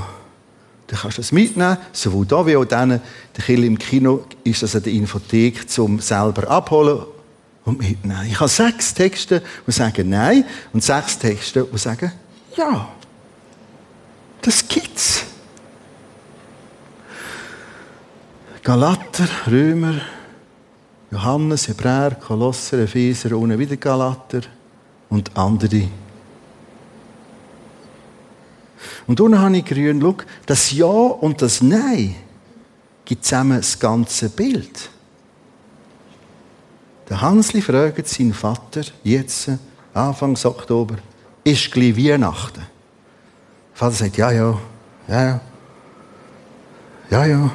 Du 0.86 0.96
kannst 0.96 1.18
das 1.18 1.32
mitnehmen, 1.32 1.78
sowohl 1.92 2.26
da 2.26 2.46
wie 2.46 2.56
auch 2.56 2.64
dann. 2.64 2.90
Der 2.90 3.44
Kill 3.44 3.64
im 3.64 3.78
Kino 3.78 4.24
ist 4.44 4.62
das 4.62 4.76
an 4.76 4.82
der 4.82 4.92
Infothek 4.92 5.68
zum 5.68 6.00
selber 6.00 6.48
abholen 6.50 7.02
und 7.64 7.78
mitnehmen. 7.78 8.26
Ich 8.28 8.38
habe 8.38 8.48
sechs 8.48 8.92
Texte, 8.92 9.42
die 9.66 9.72
sagen 9.72 10.10
Nein 10.10 10.44
und 10.72 10.82
sechs 10.84 11.18
Texte, 11.18 11.66
die 11.72 11.78
sagen 11.78 12.12
Ja. 12.56 12.88
Das 14.42 14.66
gibt's. 14.66 15.24
Galater, 18.62 19.28
Römer, 19.46 20.00
Johannes, 21.10 21.68
Hebräer, 21.68 22.16
Kolosser, 22.16 22.80
Epheser, 22.80 23.36
ohne 23.36 23.58
wieder 23.58 23.76
Galater 23.76 24.42
und 25.12 25.36
andere. 25.36 25.88
Und 29.06 29.20
unten 29.20 29.38
habe 29.38 29.58
ich 29.58 29.64
grün, 29.64 30.00
schau, 30.00 30.16
das 30.46 30.72
Ja 30.72 30.86
und 30.86 31.42
das 31.42 31.60
Nein 31.60 32.16
gibt 33.04 33.24
zusammen 33.24 33.58
das 33.58 33.78
ganze 33.78 34.30
Bild. 34.30 34.88
Der 37.10 37.20
Hansli 37.20 37.60
fragt 37.60 38.08
seinen 38.08 38.32
Vater 38.32 38.84
jetzt, 39.04 39.50
Anfang 39.92 40.34
Oktober, 40.44 40.96
ist 41.44 41.70
gleich 41.70 41.94
Weihnachten? 41.94 42.60
Der 42.60 42.66
Vater 43.74 43.94
sagt, 43.94 44.16
ja, 44.16 44.30
ja, 44.30 44.58
ja, 45.08 45.20
ja, 45.26 45.40
ja, 47.10 47.26
ja. 47.26 47.50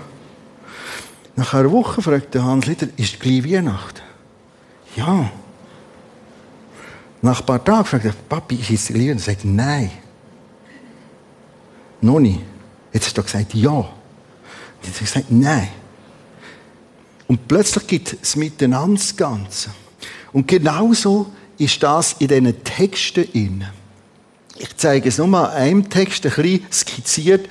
Nach 1.36 1.54
einer 1.56 1.72
Woche 1.72 2.04
fragt 2.04 2.36
der 2.36 2.44
Hans 2.44 2.68
Lieder, 2.68 2.88
ist 2.98 3.20
gleich 3.20 3.44
Weihnachten? 3.44 4.02
Ja. 4.96 5.32
Nach 7.22 7.40
ein 7.40 7.46
paar 7.46 7.64
Tagen 7.64 7.86
fragt 7.86 8.06
er, 8.06 8.14
Papi, 8.14 8.56
ist 8.56 8.94
Weihnachten? 8.94 9.18
Er 9.18 9.20
sagt, 9.20 9.46
nein. 9.46 9.92
Noch 12.02 12.20
nicht. 12.20 12.42
Jetzt 12.94 13.08
hast 13.08 13.18
du 13.18 13.24
gesagt, 13.24 13.54
ja. 13.54 13.90
Jetzt 14.84 14.96
hat 14.96 15.02
er 15.02 15.06
gesagt, 15.06 15.26
nein. 15.32 15.68
Und 17.28 17.48
plötzlich 17.48 17.88
gibt 17.88 18.18
es 18.22 18.36
miteinander 18.36 19.00
das 19.00 19.16
Ganze. 19.16 19.72
Und 20.32 20.48
genauso 20.48 21.32
ist 21.58 21.82
das 21.82 22.14
in 22.20 22.28
diesen 22.28 22.64
Texten 22.64 23.26
inne. 23.34 23.74
Ich 24.56 24.76
zeige 24.78 25.10
es 25.10 25.18
nur 25.18 25.28
mal 25.28 25.50
einem 25.50 25.90
Text, 25.90 26.26
ein 26.26 26.32
bisschen 26.32 26.66
skizziert, 26.72 27.50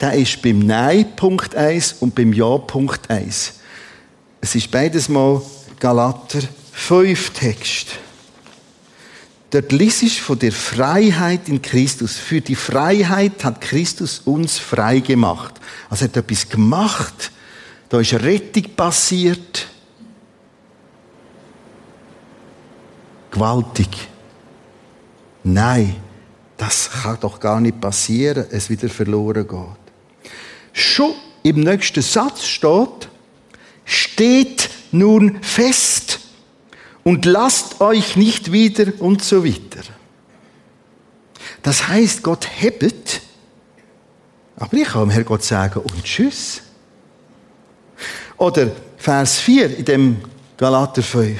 der 0.00 0.12
ist 0.12 0.40
beim 0.42 0.60
Nein 0.60 1.16
Punkt 1.16 1.54
1 1.54 1.94
und 2.00 2.14
beim 2.14 2.32
Ja 2.32 2.58
Punkt 2.58 3.10
1. 3.10 3.54
Es 4.40 4.54
ist 4.54 4.70
beides 4.70 5.08
mal 5.08 5.42
Galater 5.80 6.40
5 6.72 7.30
Text. 7.30 7.98
Dort 9.50 9.70
liest 9.72 10.02
ist 10.02 10.18
von 10.18 10.38
der 10.38 10.52
Freiheit 10.52 11.48
in 11.48 11.62
Christus. 11.62 12.16
Für 12.16 12.40
die 12.40 12.56
Freiheit 12.56 13.44
hat 13.44 13.60
Christus 13.60 14.20
uns 14.24 14.58
frei 14.58 14.98
gemacht. 14.98 15.54
Also 15.88 16.04
er 16.04 16.08
hat 16.08 16.16
etwas 16.16 16.48
gemacht. 16.48 17.30
Da 17.88 18.00
ist 18.00 18.14
Rettung 18.14 18.64
passiert. 18.74 19.68
Gewaltig. 23.30 24.08
Nein, 25.44 25.94
das 26.56 26.90
kann 26.90 27.18
doch 27.20 27.38
gar 27.38 27.60
nicht 27.60 27.80
passieren, 27.80 28.46
es 28.50 28.68
wieder 28.68 28.88
verloren 28.88 29.46
geht. 29.46 30.32
Schon 30.72 31.14
im 31.44 31.60
nächsten 31.60 32.02
Satz 32.02 32.44
steht, 32.44 33.08
steht 33.84 34.68
nun 34.90 35.40
fest 35.42 36.25
und 37.06 37.24
lasst 37.24 37.80
euch 37.80 38.16
nicht 38.16 38.50
wieder 38.50 38.92
und 38.98 39.22
so 39.22 39.44
weiter. 39.44 39.84
Das 41.62 41.86
heißt, 41.86 42.24
Gott 42.24 42.48
hebt, 42.58 43.20
aber 44.56 44.76
ich 44.76 44.88
kann 44.88 45.02
dem 45.02 45.10
Herrgott 45.10 45.44
sagen, 45.44 45.82
und 45.82 46.02
tschüss. 46.02 46.62
Oder 48.38 48.72
Vers 48.96 49.38
4 49.38 49.78
in 49.78 49.84
dem 49.84 50.16
Galater 50.56 51.00
5. 51.00 51.38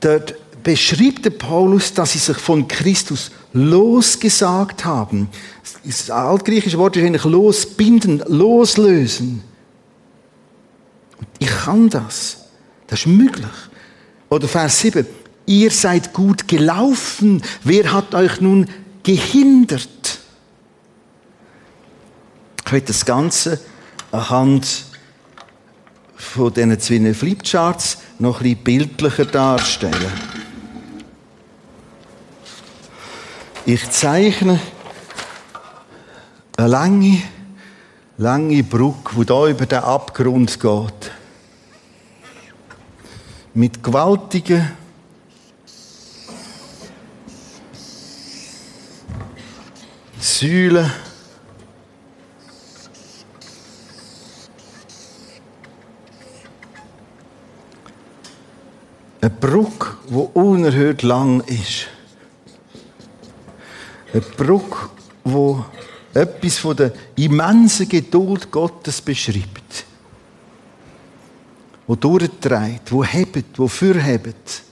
Dort 0.00 0.34
beschreibt 0.62 1.26
der 1.26 1.30
Paulus, 1.30 1.92
dass 1.92 2.12
sie 2.12 2.18
sich 2.18 2.38
von 2.38 2.66
Christus 2.66 3.32
losgesagt 3.52 4.86
haben. 4.86 5.28
Das 5.84 6.08
altgriechische 6.08 6.78
Wort 6.78 6.96
ist 6.96 7.04
eigentlich 7.04 7.24
losbinden, 7.24 8.22
loslösen. 8.28 9.44
ich 11.38 11.50
kann 11.50 11.90
das. 11.90 12.38
Das 12.86 13.00
ist 13.00 13.06
möglich. 13.08 13.44
Oder 14.32 14.48
Vers 14.48 14.78
7. 14.78 15.06
Ihr 15.44 15.70
seid 15.70 16.14
gut 16.14 16.48
gelaufen. 16.48 17.42
Wer 17.64 17.92
hat 17.92 18.14
euch 18.14 18.40
nun 18.40 18.66
gehindert? 19.02 20.20
Ich 22.64 22.72
will 22.72 22.80
das 22.80 23.04
Ganze 23.04 23.60
anhand 24.10 24.86
von 26.16 26.50
diesen 26.50 26.80
zwei 26.80 27.12
Flipcharts 27.12 27.98
noch 28.20 28.40
ein 28.40 28.44
bisschen 28.44 28.64
bildlicher 28.64 29.26
darstellen. 29.26 30.12
Ich 33.66 33.90
zeichne 33.90 34.58
eine 36.56 36.68
lange, 36.68 37.22
lange 38.16 38.62
Brücke, 38.62 39.14
die 39.14 39.26
da 39.26 39.46
über 39.46 39.66
den 39.66 39.80
Abgrund 39.80 40.58
geht. 40.58 41.21
Mit 43.54 43.82
gewaltigen 43.82 44.72
Säulen. 50.18 50.90
Eine 59.20 59.30
Brücke, 59.30 59.96
die 60.08 60.14
unerhört 60.14 61.02
lang 61.02 61.42
ist. 61.42 61.88
Eine 64.12 64.22
Brücke, 64.22 64.88
wo 65.24 65.64
etwas 66.14 66.58
von 66.58 66.76
der 66.76 66.92
immensen 67.16 67.88
Geduld 67.88 68.50
Gottes 68.50 69.02
beschreibt. 69.02 69.84
Wo 71.86 71.96
durchtreibt, 71.96 72.92
wo 72.92 73.04
hebt, 73.04 73.58
wo 73.58 73.66
fürhebt. 73.66 74.62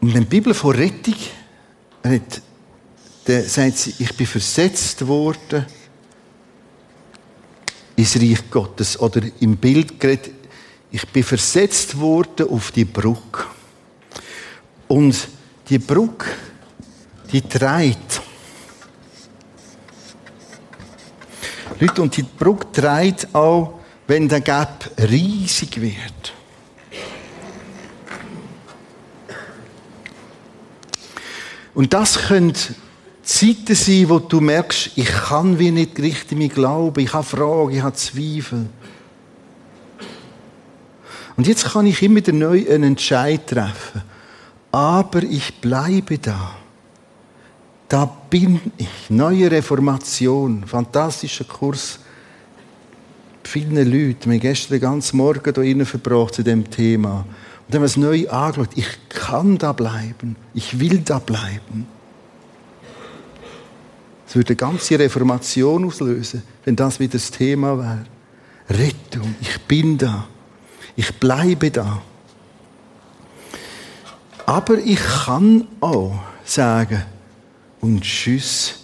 Und 0.00 0.12
wenn 0.12 0.22
die 0.24 0.28
Bibel 0.28 0.52
von 0.52 0.74
Rettung 0.74 1.16
redet, 2.04 2.42
dann 3.24 3.42
sagt 3.44 3.78
sie, 3.78 3.94
ich 3.98 4.14
bin 4.14 4.26
versetzt 4.26 5.06
worden 5.06 5.64
ins 7.96 8.16
Reich 8.16 8.50
Gottes. 8.50 9.00
Oder 9.00 9.22
im 9.40 9.56
Bild 9.56 9.98
geredet, 9.98 10.34
ich 10.90 11.08
bin 11.08 11.24
versetzt 11.24 11.98
worden 11.98 12.48
auf 12.48 12.70
die 12.70 12.84
Brücke. 12.84 13.46
Und 14.88 15.28
die 15.68 15.78
Brücke, 15.78 16.26
die 17.32 17.40
trägt. 17.40 18.20
Leute, 21.80 22.02
und 22.02 22.16
die 22.16 22.22
Brücke 22.22 22.70
trägt 22.72 23.34
auch, 23.34 23.80
wenn 24.06 24.28
der 24.28 24.40
Gap 24.40 24.90
riesig 24.98 25.80
wird. 25.80 26.32
Und 31.74 31.92
das 31.92 32.28
können 32.28 32.54
Zeiten 33.22 33.74
sein, 33.74 34.08
wo 34.08 34.18
du 34.18 34.40
merkst, 34.40 34.92
ich 34.96 35.06
kann 35.06 35.58
wie 35.58 35.70
nicht 35.70 35.98
richtig 35.98 36.38
mich 36.38 36.52
glauben, 36.52 37.00
ich 37.00 37.12
habe 37.12 37.24
Fragen, 37.24 37.70
ich 37.70 37.82
habe 37.82 37.96
Zweifel. 37.96 38.66
Und 41.36 41.46
jetzt 41.48 41.64
kann 41.64 41.86
ich 41.86 42.00
immer 42.02 42.16
wieder 42.16 42.32
neu 42.32 42.64
einen 42.70 42.84
Entscheid 42.84 43.46
treffen. 43.48 44.02
Aber 44.70 45.22
ich 45.22 45.60
bleibe 45.60 46.18
da. 46.18 46.56
Da 47.88 48.06
bin 48.30 48.60
ich. 48.76 48.88
Neue 49.10 49.50
Reformation. 49.50 50.64
Fantastischer 50.66 51.44
Kurs. 51.44 51.98
Viele 53.42 53.84
Leute. 53.84 54.28
Haben 54.28 54.40
gestern 54.40 54.74
den 54.74 54.80
ganzen 54.80 55.16
Morgen 55.16 55.62
hier 55.62 55.86
verbracht 55.86 56.34
zu 56.34 56.42
dem 56.42 56.68
Thema. 56.70 57.26
Und 57.66 57.74
haben 57.74 57.82
wir 57.82 57.86
es 57.86 57.96
neu 57.96 58.28
angeschaut. 58.28 58.70
Ich 58.74 58.88
kann 59.08 59.58
da 59.58 59.72
bleiben. 59.72 60.36
Ich 60.54 60.78
will 60.80 60.98
da 60.98 61.18
bleiben. 61.18 61.86
Es 64.26 64.34
würde 64.34 64.48
eine 64.48 64.56
ganze 64.56 64.98
Reformation 64.98 65.84
auslösen, 65.84 66.42
wenn 66.64 66.74
das 66.74 66.98
wieder 66.98 67.12
das 67.12 67.30
Thema 67.30 67.78
wäre. 67.78 68.04
Rettung. 68.68 69.34
Ich 69.40 69.60
bin 69.62 69.98
da. 69.98 70.26
Ich 70.96 71.14
bleibe 71.14 71.70
da. 71.70 72.02
Aber 74.46 74.78
ich 74.78 74.98
kann 75.24 75.66
auch 75.80 76.18
sagen, 76.44 77.02
und 77.84 78.00
tschüss, 78.00 78.76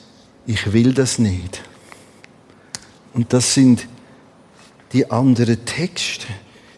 ich 0.46 0.74
will 0.74 0.92
das 0.92 1.18
nicht. 1.18 1.62
Und 3.14 3.32
das 3.32 3.54
sind 3.54 3.88
die 4.92 5.10
anderen 5.10 5.64
Texte. 5.64 6.26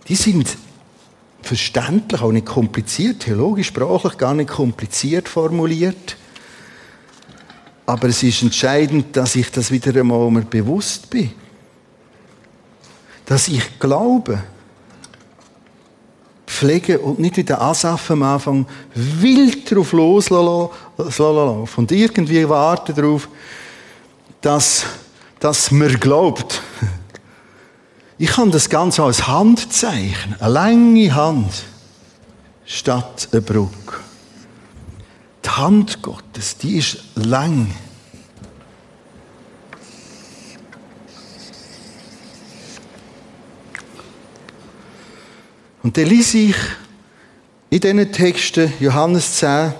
Die 0.07 0.15
sind 0.15 0.57
verständlich, 1.43 2.23
auch 2.23 2.31
nicht 2.31 2.47
kompliziert, 2.47 3.23
theologisch, 3.25 3.67
sprachlich 3.67 4.17
gar 4.19 4.35
nicht 4.35 4.51
kompliziert 4.51 5.29
formuliert. 5.29 6.17
Aber 7.87 8.07
es 8.09 8.23
ist 8.23 8.43
entscheidend, 8.43 9.17
dass 9.17 9.35
ich 9.35 9.51
das 9.51 9.73
wieder 9.73 9.99
einmal 9.99 10.43
bewusst 10.43 11.11
bin. 11.11 11.33
Dass 13.27 13.49
ich 13.49 13.81
glaube, 13.81 14.45
pflegen 16.53 16.99
und 16.99 17.19
nicht 17.19 17.37
wie 17.37 17.45
der 17.45 17.61
Asaf 17.61 18.11
am 18.11 18.23
Anfang 18.23 18.67
wild 18.95 19.71
darauf 19.71 19.93
loslaufen 19.93 21.67
und 21.77 21.93
irgendwie 21.93 22.49
warten 22.49 22.95
darauf, 22.95 23.29
dass, 24.41 24.85
dass 25.41 25.71
man 25.71 25.99
glaubt. 25.99 26.61
Ich 28.19 28.31
kann 28.31 28.51
das 28.51 28.69
Ganze 28.69 29.03
als 29.03 29.27
Handzeichen, 29.27 30.37
eine 30.39 30.53
lange 30.53 31.15
Hand 31.15 31.65
statt 32.65 33.29
eine 33.33 33.41
Brücke. 33.41 33.97
Die 35.45 35.51
Hand 35.51 36.03
Gottes, 36.03 36.57
die 36.59 36.77
ist 36.77 36.99
lang. 37.15 37.75
Und 45.83 45.97
dann 45.97 46.07
lese 46.07 46.39
ich 46.39 46.57
in 47.71 47.81
diesen 47.81 48.13
Texten, 48.13 48.73
Johannes 48.79 49.37
10, 49.37 49.73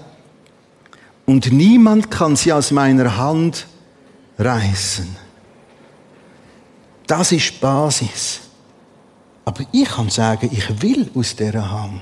und 1.27 1.53
niemand 1.53 2.11
kann 2.11 2.37
sie 2.37 2.53
aus 2.53 2.71
meiner 2.71 3.17
Hand 3.17 3.67
reißen. 4.39 5.17
Das 7.07 7.33
ist 7.33 7.51
die 7.55 7.59
Basis. 7.61 8.41
Aber 9.45 9.65
ich 9.73 9.89
kann 9.89 10.09
sagen, 10.09 10.49
ich 10.53 10.83
will 10.83 11.11
aus 11.15 11.37
dieser 11.37 11.71
Hand. 11.71 12.01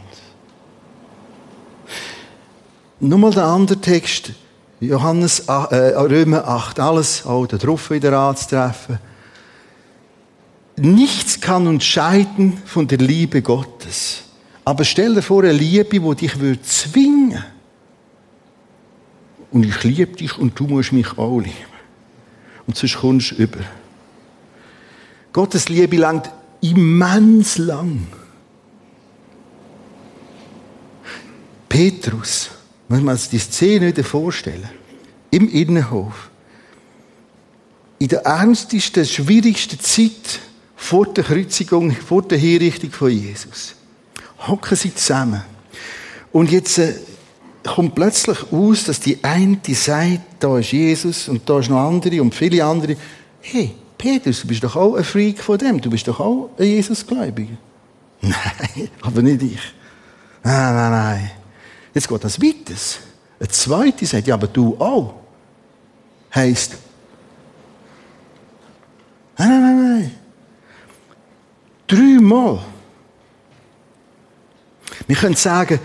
Nochmal 3.00 3.32
der 3.32 3.44
andere 3.44 3.80
Text, 3.80 4.32
Johannes, 4.78 5.40
äh, 5.40 5.52
Römer 5.96 6.46
8, 6.46 6.80
alles 6.80 7.24
auch 7.26 7.46
da 7.46 7.56
drauf 7.56 7.90
wieder 7.90 8.18
anzutreffen. 8.18 8.98
Nichts 10.80 11.40
kann 11.40 11.66
uns 11.66 11.84
scheiden 11.84 12.56
von 12.64 12.88
der 12.88 12.98
Liebe 12.98 13.42
Gottes. 13.42 14.22
Aber 14.64 14.84
stell 14.84 15.14
dir 15.14 15.22
vor, 15.22 15.42
eine 15.42 15.52
Liebe, 15.52 16.00
die 16.00 16.14
dich 16.14 16.38
würde 16.40 16.62
zwingen 16.62 17.44
Und 19.50 19.64
ich 19.64 19.82
liebe 19.82 20.16
dich 20.16 20.38
und 20.38 20.58
du 20.58 20.66
musst 20.66 20.92
mich 20.92 21.18
auch 21.18 21.38
lieben. 21.38 21.54
Und 22.66 22.76
sonst 22.76 22.96
kommst 22.98 23.32
du 23.32 23.34
über. 23.36 23.60
Gottes 25.32 25.68
Liebe 25.68 25.96
langt 25.96 26.30
immens 26.60 27.58
lang. 27.58 28.06
Petrus, 31.68 32.50
muss 32.88 33.00
man 33.00 33.16
sich 33.16 33.30
die 33.30 33.38
Szene 33.38 33.86
wieder 33.88 34.04
vorstellen, 34.04 34.68
im 35.30 35.48
Innenhof, 35.48 36.30
in 37.98 38.08
der 38.08 38.24
ernstesten, 38.24 39.04
schwierigsten 39.04 39.78
Zeit 39.78 40.40
vor 40.80 41.06
der 41.06 41.22
Kreuzigung, 41.22 41.92
vor 41.92 42.22
der 42.22 42.38
Hinrichtung 42.38 42.90
von 42.90 43.10
Jesus. 43.10 43.74
Hocken 44.48 44.76
sie 44.76 44.94
zusammen. 44.94 45.42
Und 46.32 46.50
jetzt 46.50 46.78
äh, 46.78 46.94
kommt 47.62 47.94
plötzlich 47.94 48.50
aus, 48.50 48.84
dass 48.84 48.98
die 48.98 49.22
eine 49.22 49.58
sagt, 49.68 50.20
da 50.40 50.58
ist 50.58 50.72
Jesus 50.72 51.28
und 51.28 51.48
da 51.48 51.60
ist 51.60 51.68
noch 51.68 51.86
andere 51.86 52.22
und 52.22 52.34
viele 52.34 52.64
andere. 52.64 52.96
Hey, 53.42 53.74
Petrus, 53.98 54.40
du 54.40 54.48
bist 54.48 54.64
doch 54.64 54.74
auch 54.74 54.94
ein 54.94 55.04
Freak 55.04 55.40
von 55.40 55.58
dem. 55.58 55.80
Du 55.82 55.90
bist 55.90 56.08
doch 56.08 56.18
auch 56.18 56.48
ein 56.58 56.66
Jesusgläubiger. 56.66 57.58
Nein, 58.22 58.88
aber 59.02 59.20
nicht 59.20 59.42
ich. 59.42 59.60
Nein, 60.42 60.74
nein, 60.74 60.90
nein. 60.90 61.30
Jetzt 61.92 62.08
geht 62.08 62.24
das 62.24 62.40
weiter. 62.40 62.74
Ein 63.38 63.50
zweiter 63.50 64.06
sagt, 64.06 64.26
ja, 64.26 64.34
aber 64.34 64.46
du 64.46 64.76
auch. 64.78 65.14
Heißt, 66.34 66.72
nein, 69.36 69.48
nein, 69.48 69.60
nein, 69.60 70.00
nein. 70.00 70.19
Dreimal. 71.90 72.60
Wir 75.08 75.16
können 75.16 75.34
sagen, 75.34 75.80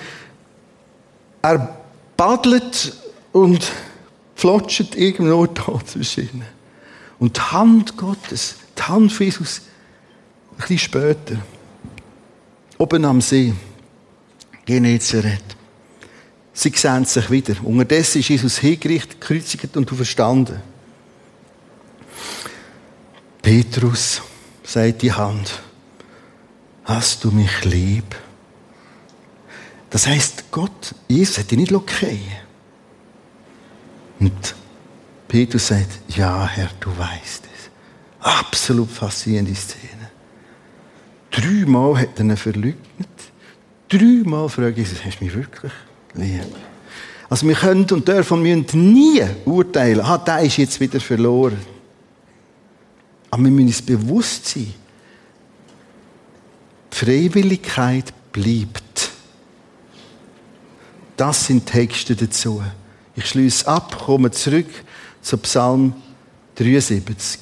er 1.41 1.77
badelt 2.15 2.95
und 3.31 3.71
flotscht 4.35 4.95
irgendwo 4.95 5.47
da 5.47 5.83
zwischen. 5.83 6.43
Und 7.17 7.37
die 7.37 7.41
Hand 7.41 7.97
Gottes, 7.97 8.57
die 8.77 8.83
Hand 8.83 9.13
von 9.13 9.25
Jesus, 9.25 9.61
ein 10.51 10.57
bisschen 10.57 10.77
später, 10.77 11.37
oben 12.77 13.03
am 13.05 13.19
See, 13.19 13.55
Genezareth. 14.63 15.55
Sie 16.53 16.69
sehen 16.69 17.05
sich 17.05 17.31
wieder. 17.31 17.55
Unterdessen 17.63 18.19
ist 18.19 18.29
Jesus 18.29 18.59
hingerichtet, 18.59 19.19
gekreuzigt 19.19 19.75
und 19.75 19.89
verstanden. 19.89 20.61
Petrus, 23.41 24.21
sagt 24.63 25.01
die 25.01 25.11
Hand, 25.11 25.61
hast 26.85 27.23
du 27.23 27.31
mich 27.31 27.65
lieb? 27.65 28.15
Das 29.89 30.07
heißt, 30.07 30.45
Gott, 30.51 30.95
Jesus 31.07 31.37
hat 31.37 31.51
dich 31.51 31.57
nicht 31.57 31.73
okay. 31.73 32.19
Und 34.19 34.55
Petrus 35.27 35.67
sagt, 35.67 35.99
ja, 36.09 36.47
Herr, 36.47 36.69
du 36.79 36.89
weißt 36.97 37.43
es. 37.45 37.69
Absolut 38.19 38.89
faszinierende 38.89 39.55
Szene. 39.55 40.09
Dreimal 41.31 41.97
hat 41.97 42.17
er 42.17 42.25
ihn 42.25 42.37
verleugnet. 42.37 42.77
Dreimal 43.89 44.49
fragt 44.49 44.77
Jesus, 44.77 45.03
hast 45.03 45.19
du 45.19 45.25
mich 45.25 45.35
wirklich 45.35 45.71
lieb? 46.13 46.55
Also 47.29 47.47
wir 47.47 47.55
können 47.55 47.85
und 47.91 48.07
dürfen 48.07 48.45
und 48.45 48.73
nie 48.73 49.23
urteilen, 49.45 50.01
ah, 50.01 50.17
der 50.17 50.41
ist 50.41 50.57
jetzt 50.57 50.79
wieder 50.79 50.99
verloren. 50.99 51.59
Aber 53.31 53.43
wir 53.43 53.51
müssen 53.51 53.67
uns 53.67 53.81
bewusst 53.81 54.47
sein, 54.47 54.73
Freiwilligkeit 56.95 58.13
bleibt. 58.31 59.11
Das 61.17 61.45
sind 61.45 61.65
Texte 61.65 62.15
dazu. 62.15 62.63
Ich 63.17 63.25
schließe 63.25 63.67
ab, 63.67 64.05
komme 64.05 64.31
zurück 64.31 64.69
zu 65.21 65.37
Psalm 65.39 65.93
73. 66.55 67.41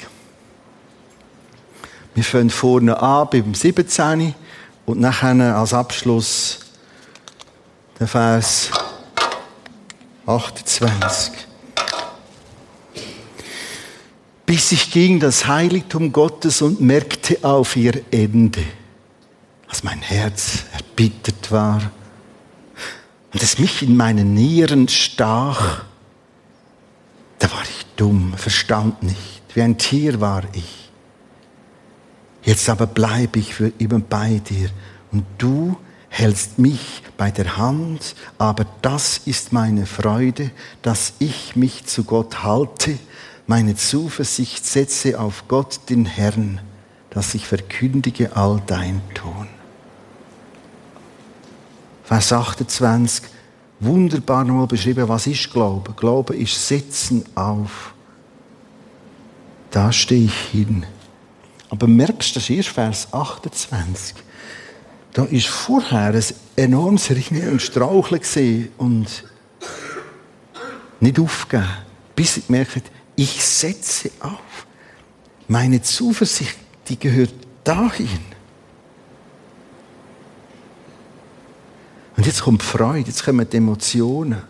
Wir 2.16 2.24
fangen 2.24 2.50
vorne 2.50 3.00
an 3.00 3.28
beim 3.32 3.54
17. 3.54 4.34
und 4.88 5.00
nachher 5.00 5.56
als 5.56 5.72
Abschluss 5.76 6.58
der 8.00 8.08
Vers 8.08 8.72
28. 10.26 11.32
Bis 14.48 14.72
ich 14.72 14.90
ging 14.90 15.20
das 15.20 15.46
Heiligtum 15.46 16.12
Gottes 16.12 16.64
und 16.64 16.82
merkte 16.82 17.38
auf 17.44 17.76
ihr 17.76 18.02
Ende 18.10 18.64
als 19.74 19.84
mein 19.84 20.04
Herz 20.04 20.66
erbittert 20.72 21.52
war 21.52 21.82
und 23.34 23.42
es 23.42 23.58
mich 23.58 23.82
in 23.82 23.98
meinen 23.98 24.36
Nieren 24.36 24.88
stach, 24.88 25.86
da 27.40 27.52
war 27.52 27.64
ich 27.64 27.88
dumm, 27.96 28.36
verstand 28.38 29.02
nicht, 29.02 29.42
wie 29.56 29.64
ein 29.64 29.80
Tier 29.80 30.22
war 30.22 30.44
ich. 30.54 30.92
Jetzt 32.44 32.70
aber 32.70 32.86
bleibe 32.86 33.40
ich 33.40 33.56
für 33.56 33.74
immer 33.80 33.98
bei 33.98 34.44
dir 34.48 34.70
und 35.12 35.26
du 35.40 35.76
hältst 36.08 36.60
mich 36.60 37.02
bei 37.18 37.32
der 37.32 37.58
Hand, 37.58 38.14
aber 38.38 38.68
das 38.84 39.22
ist 39.26 39.54
meine 39.54 39.88
Freude, 39.88 40.52
dass 40.84 41.14
ich 41.18 41.56
mich 41.56 41.86
zu 41.86 42.04
Gott 42.04 42.44
halte, 42.44 43.00
meine 43.48 43.76
Zuversicht 43.76 44.68
setze 44.68 45.20
auf 45.20 45.46
Gott 45.48 45.90
den 45.90 46.06
Herrn, 46.06 46.62
dass 47.10 47.34
ich 47.34 47.48
verkündige 47.48 48.36
all 48.36 48.62
dein 48.68 49.02
Tun. 49.16 49.48
Vers 52.04 52.34
28, 52.34 53.26
wunderbar 53.80 54.44
nochmal 54.44 54.68
beschrieben, 54.68 55.08
was 55.08 55.28
ist 55.28 55.52
Glaube? 55.52 55.94
Glaube 55.94 56.36
ist 56.36 56.68
Setzen 56.68 57.24
auf. 57.36 57.94
Da 59.72 59.92
stehe 59.92 60.26
ich 60.26 60.38
hin. 60.52 60.86
Aber 61.70 61.88
merkst 61.88 62.36
du, 62.36 62.40
das 62.40 62.50
ist 62.50 62.70
Vers 62.70 63.08
28. 63.12 64.16
Da 65.14 65.24
ist 65.26 65.48
vorher 65.48 66.14
ein 66.14 66.24
enormes 66.56 67.10
Ringen 67.10 67.52
und 67.54 67.62
Straucheln 67.62 68.22
gesehen 68.22 68.70
und 68.78 69.24
nicht 71.00 71.20
aufgeben, 71.20 71.68
bis 72.16 72.38
ich 72.38 72.50
merke, 72.50 72.82
ich 73.16 73.44
setze 73.44 74.12
auf. 74.20 74.68
Meine 75.48 75.82
Zuversicht, 75.82 76.58
die 76.88 77.00
gehört 77.00 77.34
dahin. 77.64 78.33
Und 82.16 82.26
jetzt 82.26 82.44
kommt 82.44 82.64
Freude, 82.64 83.08
jetzt 83.08 83.24
kommen 83.24 83.48
die 83.50 83.58
Emotionen. 83.58 84.42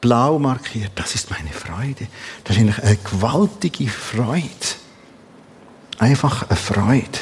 Blau 0.00 0.38
markiert, 0.38 0.92
das 0.94 1.14
ist 1.16 1.30
meine 1.30 1.50
Freude. 1.50 2.06
Das 2.44 2.56
ist 2.56 2.80
eine 2.80 2.96
gewaltige 2.96 3.88
Freude. 3.88 4.44
Einfach 5.98 6.48
eine 6.48 6.56
Freude. 6.56 7.18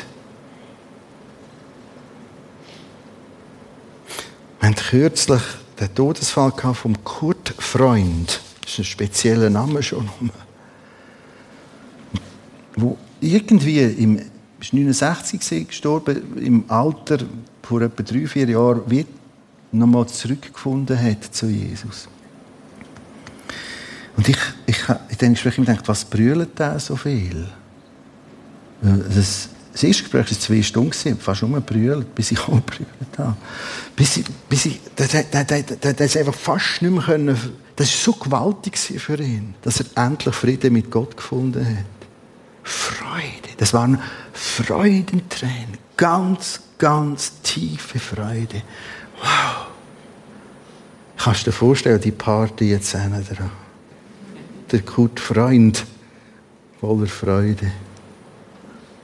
Wir 4.61 4.69
hatten 4.69 4.77
kürzlich 4.77 5.43
den 5.81 5.95
Todesfall 5.95 6.53
vom 6.75 7.03
Kurt 7.05 7.55
Freund. 7.59 8.41
Das 8.61 8.73
ist 8.73 8.79
ein 8.81 8.85
spezieller 8.85 9.49
Name 9.49 9.83
schon. 9.83 10.11
Wo 12.75 12.99
irgendwie 13.21 13.81
im, 13.81 14.21
ist 14.61 14.75
69 14.75 15.69
gestorben, 15.69 16.37
im 16.37 16.65
Alter 16.69 17.19
vor 17.63 17.81
etwa 17.81 18.03
drei, 18.03 18.27
vier 18.27 18.49
Jahren, 18.49 18.83
wie 18.87 19.07
nochmal 19.73 20.07
zurückgefunden 20.07 21.01
hat 21.01 21.25
zu 21.35 21.47
Jesus. 21.47 22.09
Und 24.17 24.29
ich, 24.29 24.39
ich, 24.67 24.89
in 24.89 25.19
diesem 25.19 25.35
Gespräch 25.35 25.59
habe 25.59 25.67
gedacht, 25.67 25.89
was 25.89 26.05
brüllt 26.05 26.59
der 26.59 26.79
so 26.79 26.97
viel? 26.97 27.47
Das, 28.81 29.49
das 29.73 29.83
erste 29.83 30.05
Gespräch 30.05 30.31
war 30.31 30.39
zwei 30.39 30.62
Stunden, 30.62 31.19
fast 31.19 31.43
nur 31.43 31.61
brüllt, 31.61 32.14
bis 32.14 32.31
ich 32.31 32.41
auch 32.49 32.61
brüllt 32.61 33.19
habe. 33.19 33.37
Bis 33.95 34.17
ich, 34.17 34.25
bis 34.49 34.67
ich, 34.67 34.81
der, 34.97 35.23
der, 35.23 35.45
der, 35.45 35.93
der 35.93 36.21
einfach 36.21 36.35
fast 36.35 36.81
nicht 36.81 36.91
mehr 36.91 37.03
können, 37.03 37.39
das 37.77 37.89
war 37.89 38.14
so 38.14 38.19
gewaltig 38.19 38.79
für 38.79 39.21
ihn, 39.21 39.55
dass 39.61 39.81
er 39.81 40.05
endlich 40.07 40.35
Frieden 40.35 40.73
mit 40.73 40.91
Gott 40.91 41.14
gefunden 41.14 41.67
hat. 41.67 41.85
Freude, 42.62 43.55
das 43.59 43.75
waren 43.75 44.01
Freudentränen, 44.33 45.79
ganz, 45.97 46.61
ganz 46.79 47.41
tiefe 47.43 47.99
Freude. 47.99 48.62
Wow. 49.21 49.67
Kannst 51.17 51.47
du 51.47 51.51
dir 51.51 51.57
vorstellen, 51.57 52.01
die 52.01 52.12
Party 52.12 52.71
jetzt 52.71 52.95
dran? 52.95 53.51
Der 54.71 54.81
gute 54.81 55.21
Freund 55.23 55.85
voller 56.81 57.07
Freude. 57.07 57.71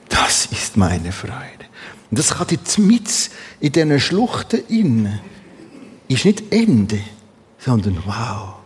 Das 0.08 0.46
ist 0.46 0.76
meine 0.76 1.12
Freude. 1.12 1.66
Und 2.10 2.18
das 2.18 2.34
kann 2.34 2.46
jetzt 2.50 2.78
mit 2.78 3.30
in 3.60 3.72
diesen 3.72 4.00
Schluchten 4.00 4.60
innen. 4.68 5.20
Ist 6.08 6.24
nicht 6.24 6.52
Ende, 6.52 7.00
sondern 7.58 8.02
wow. 8.04 8.61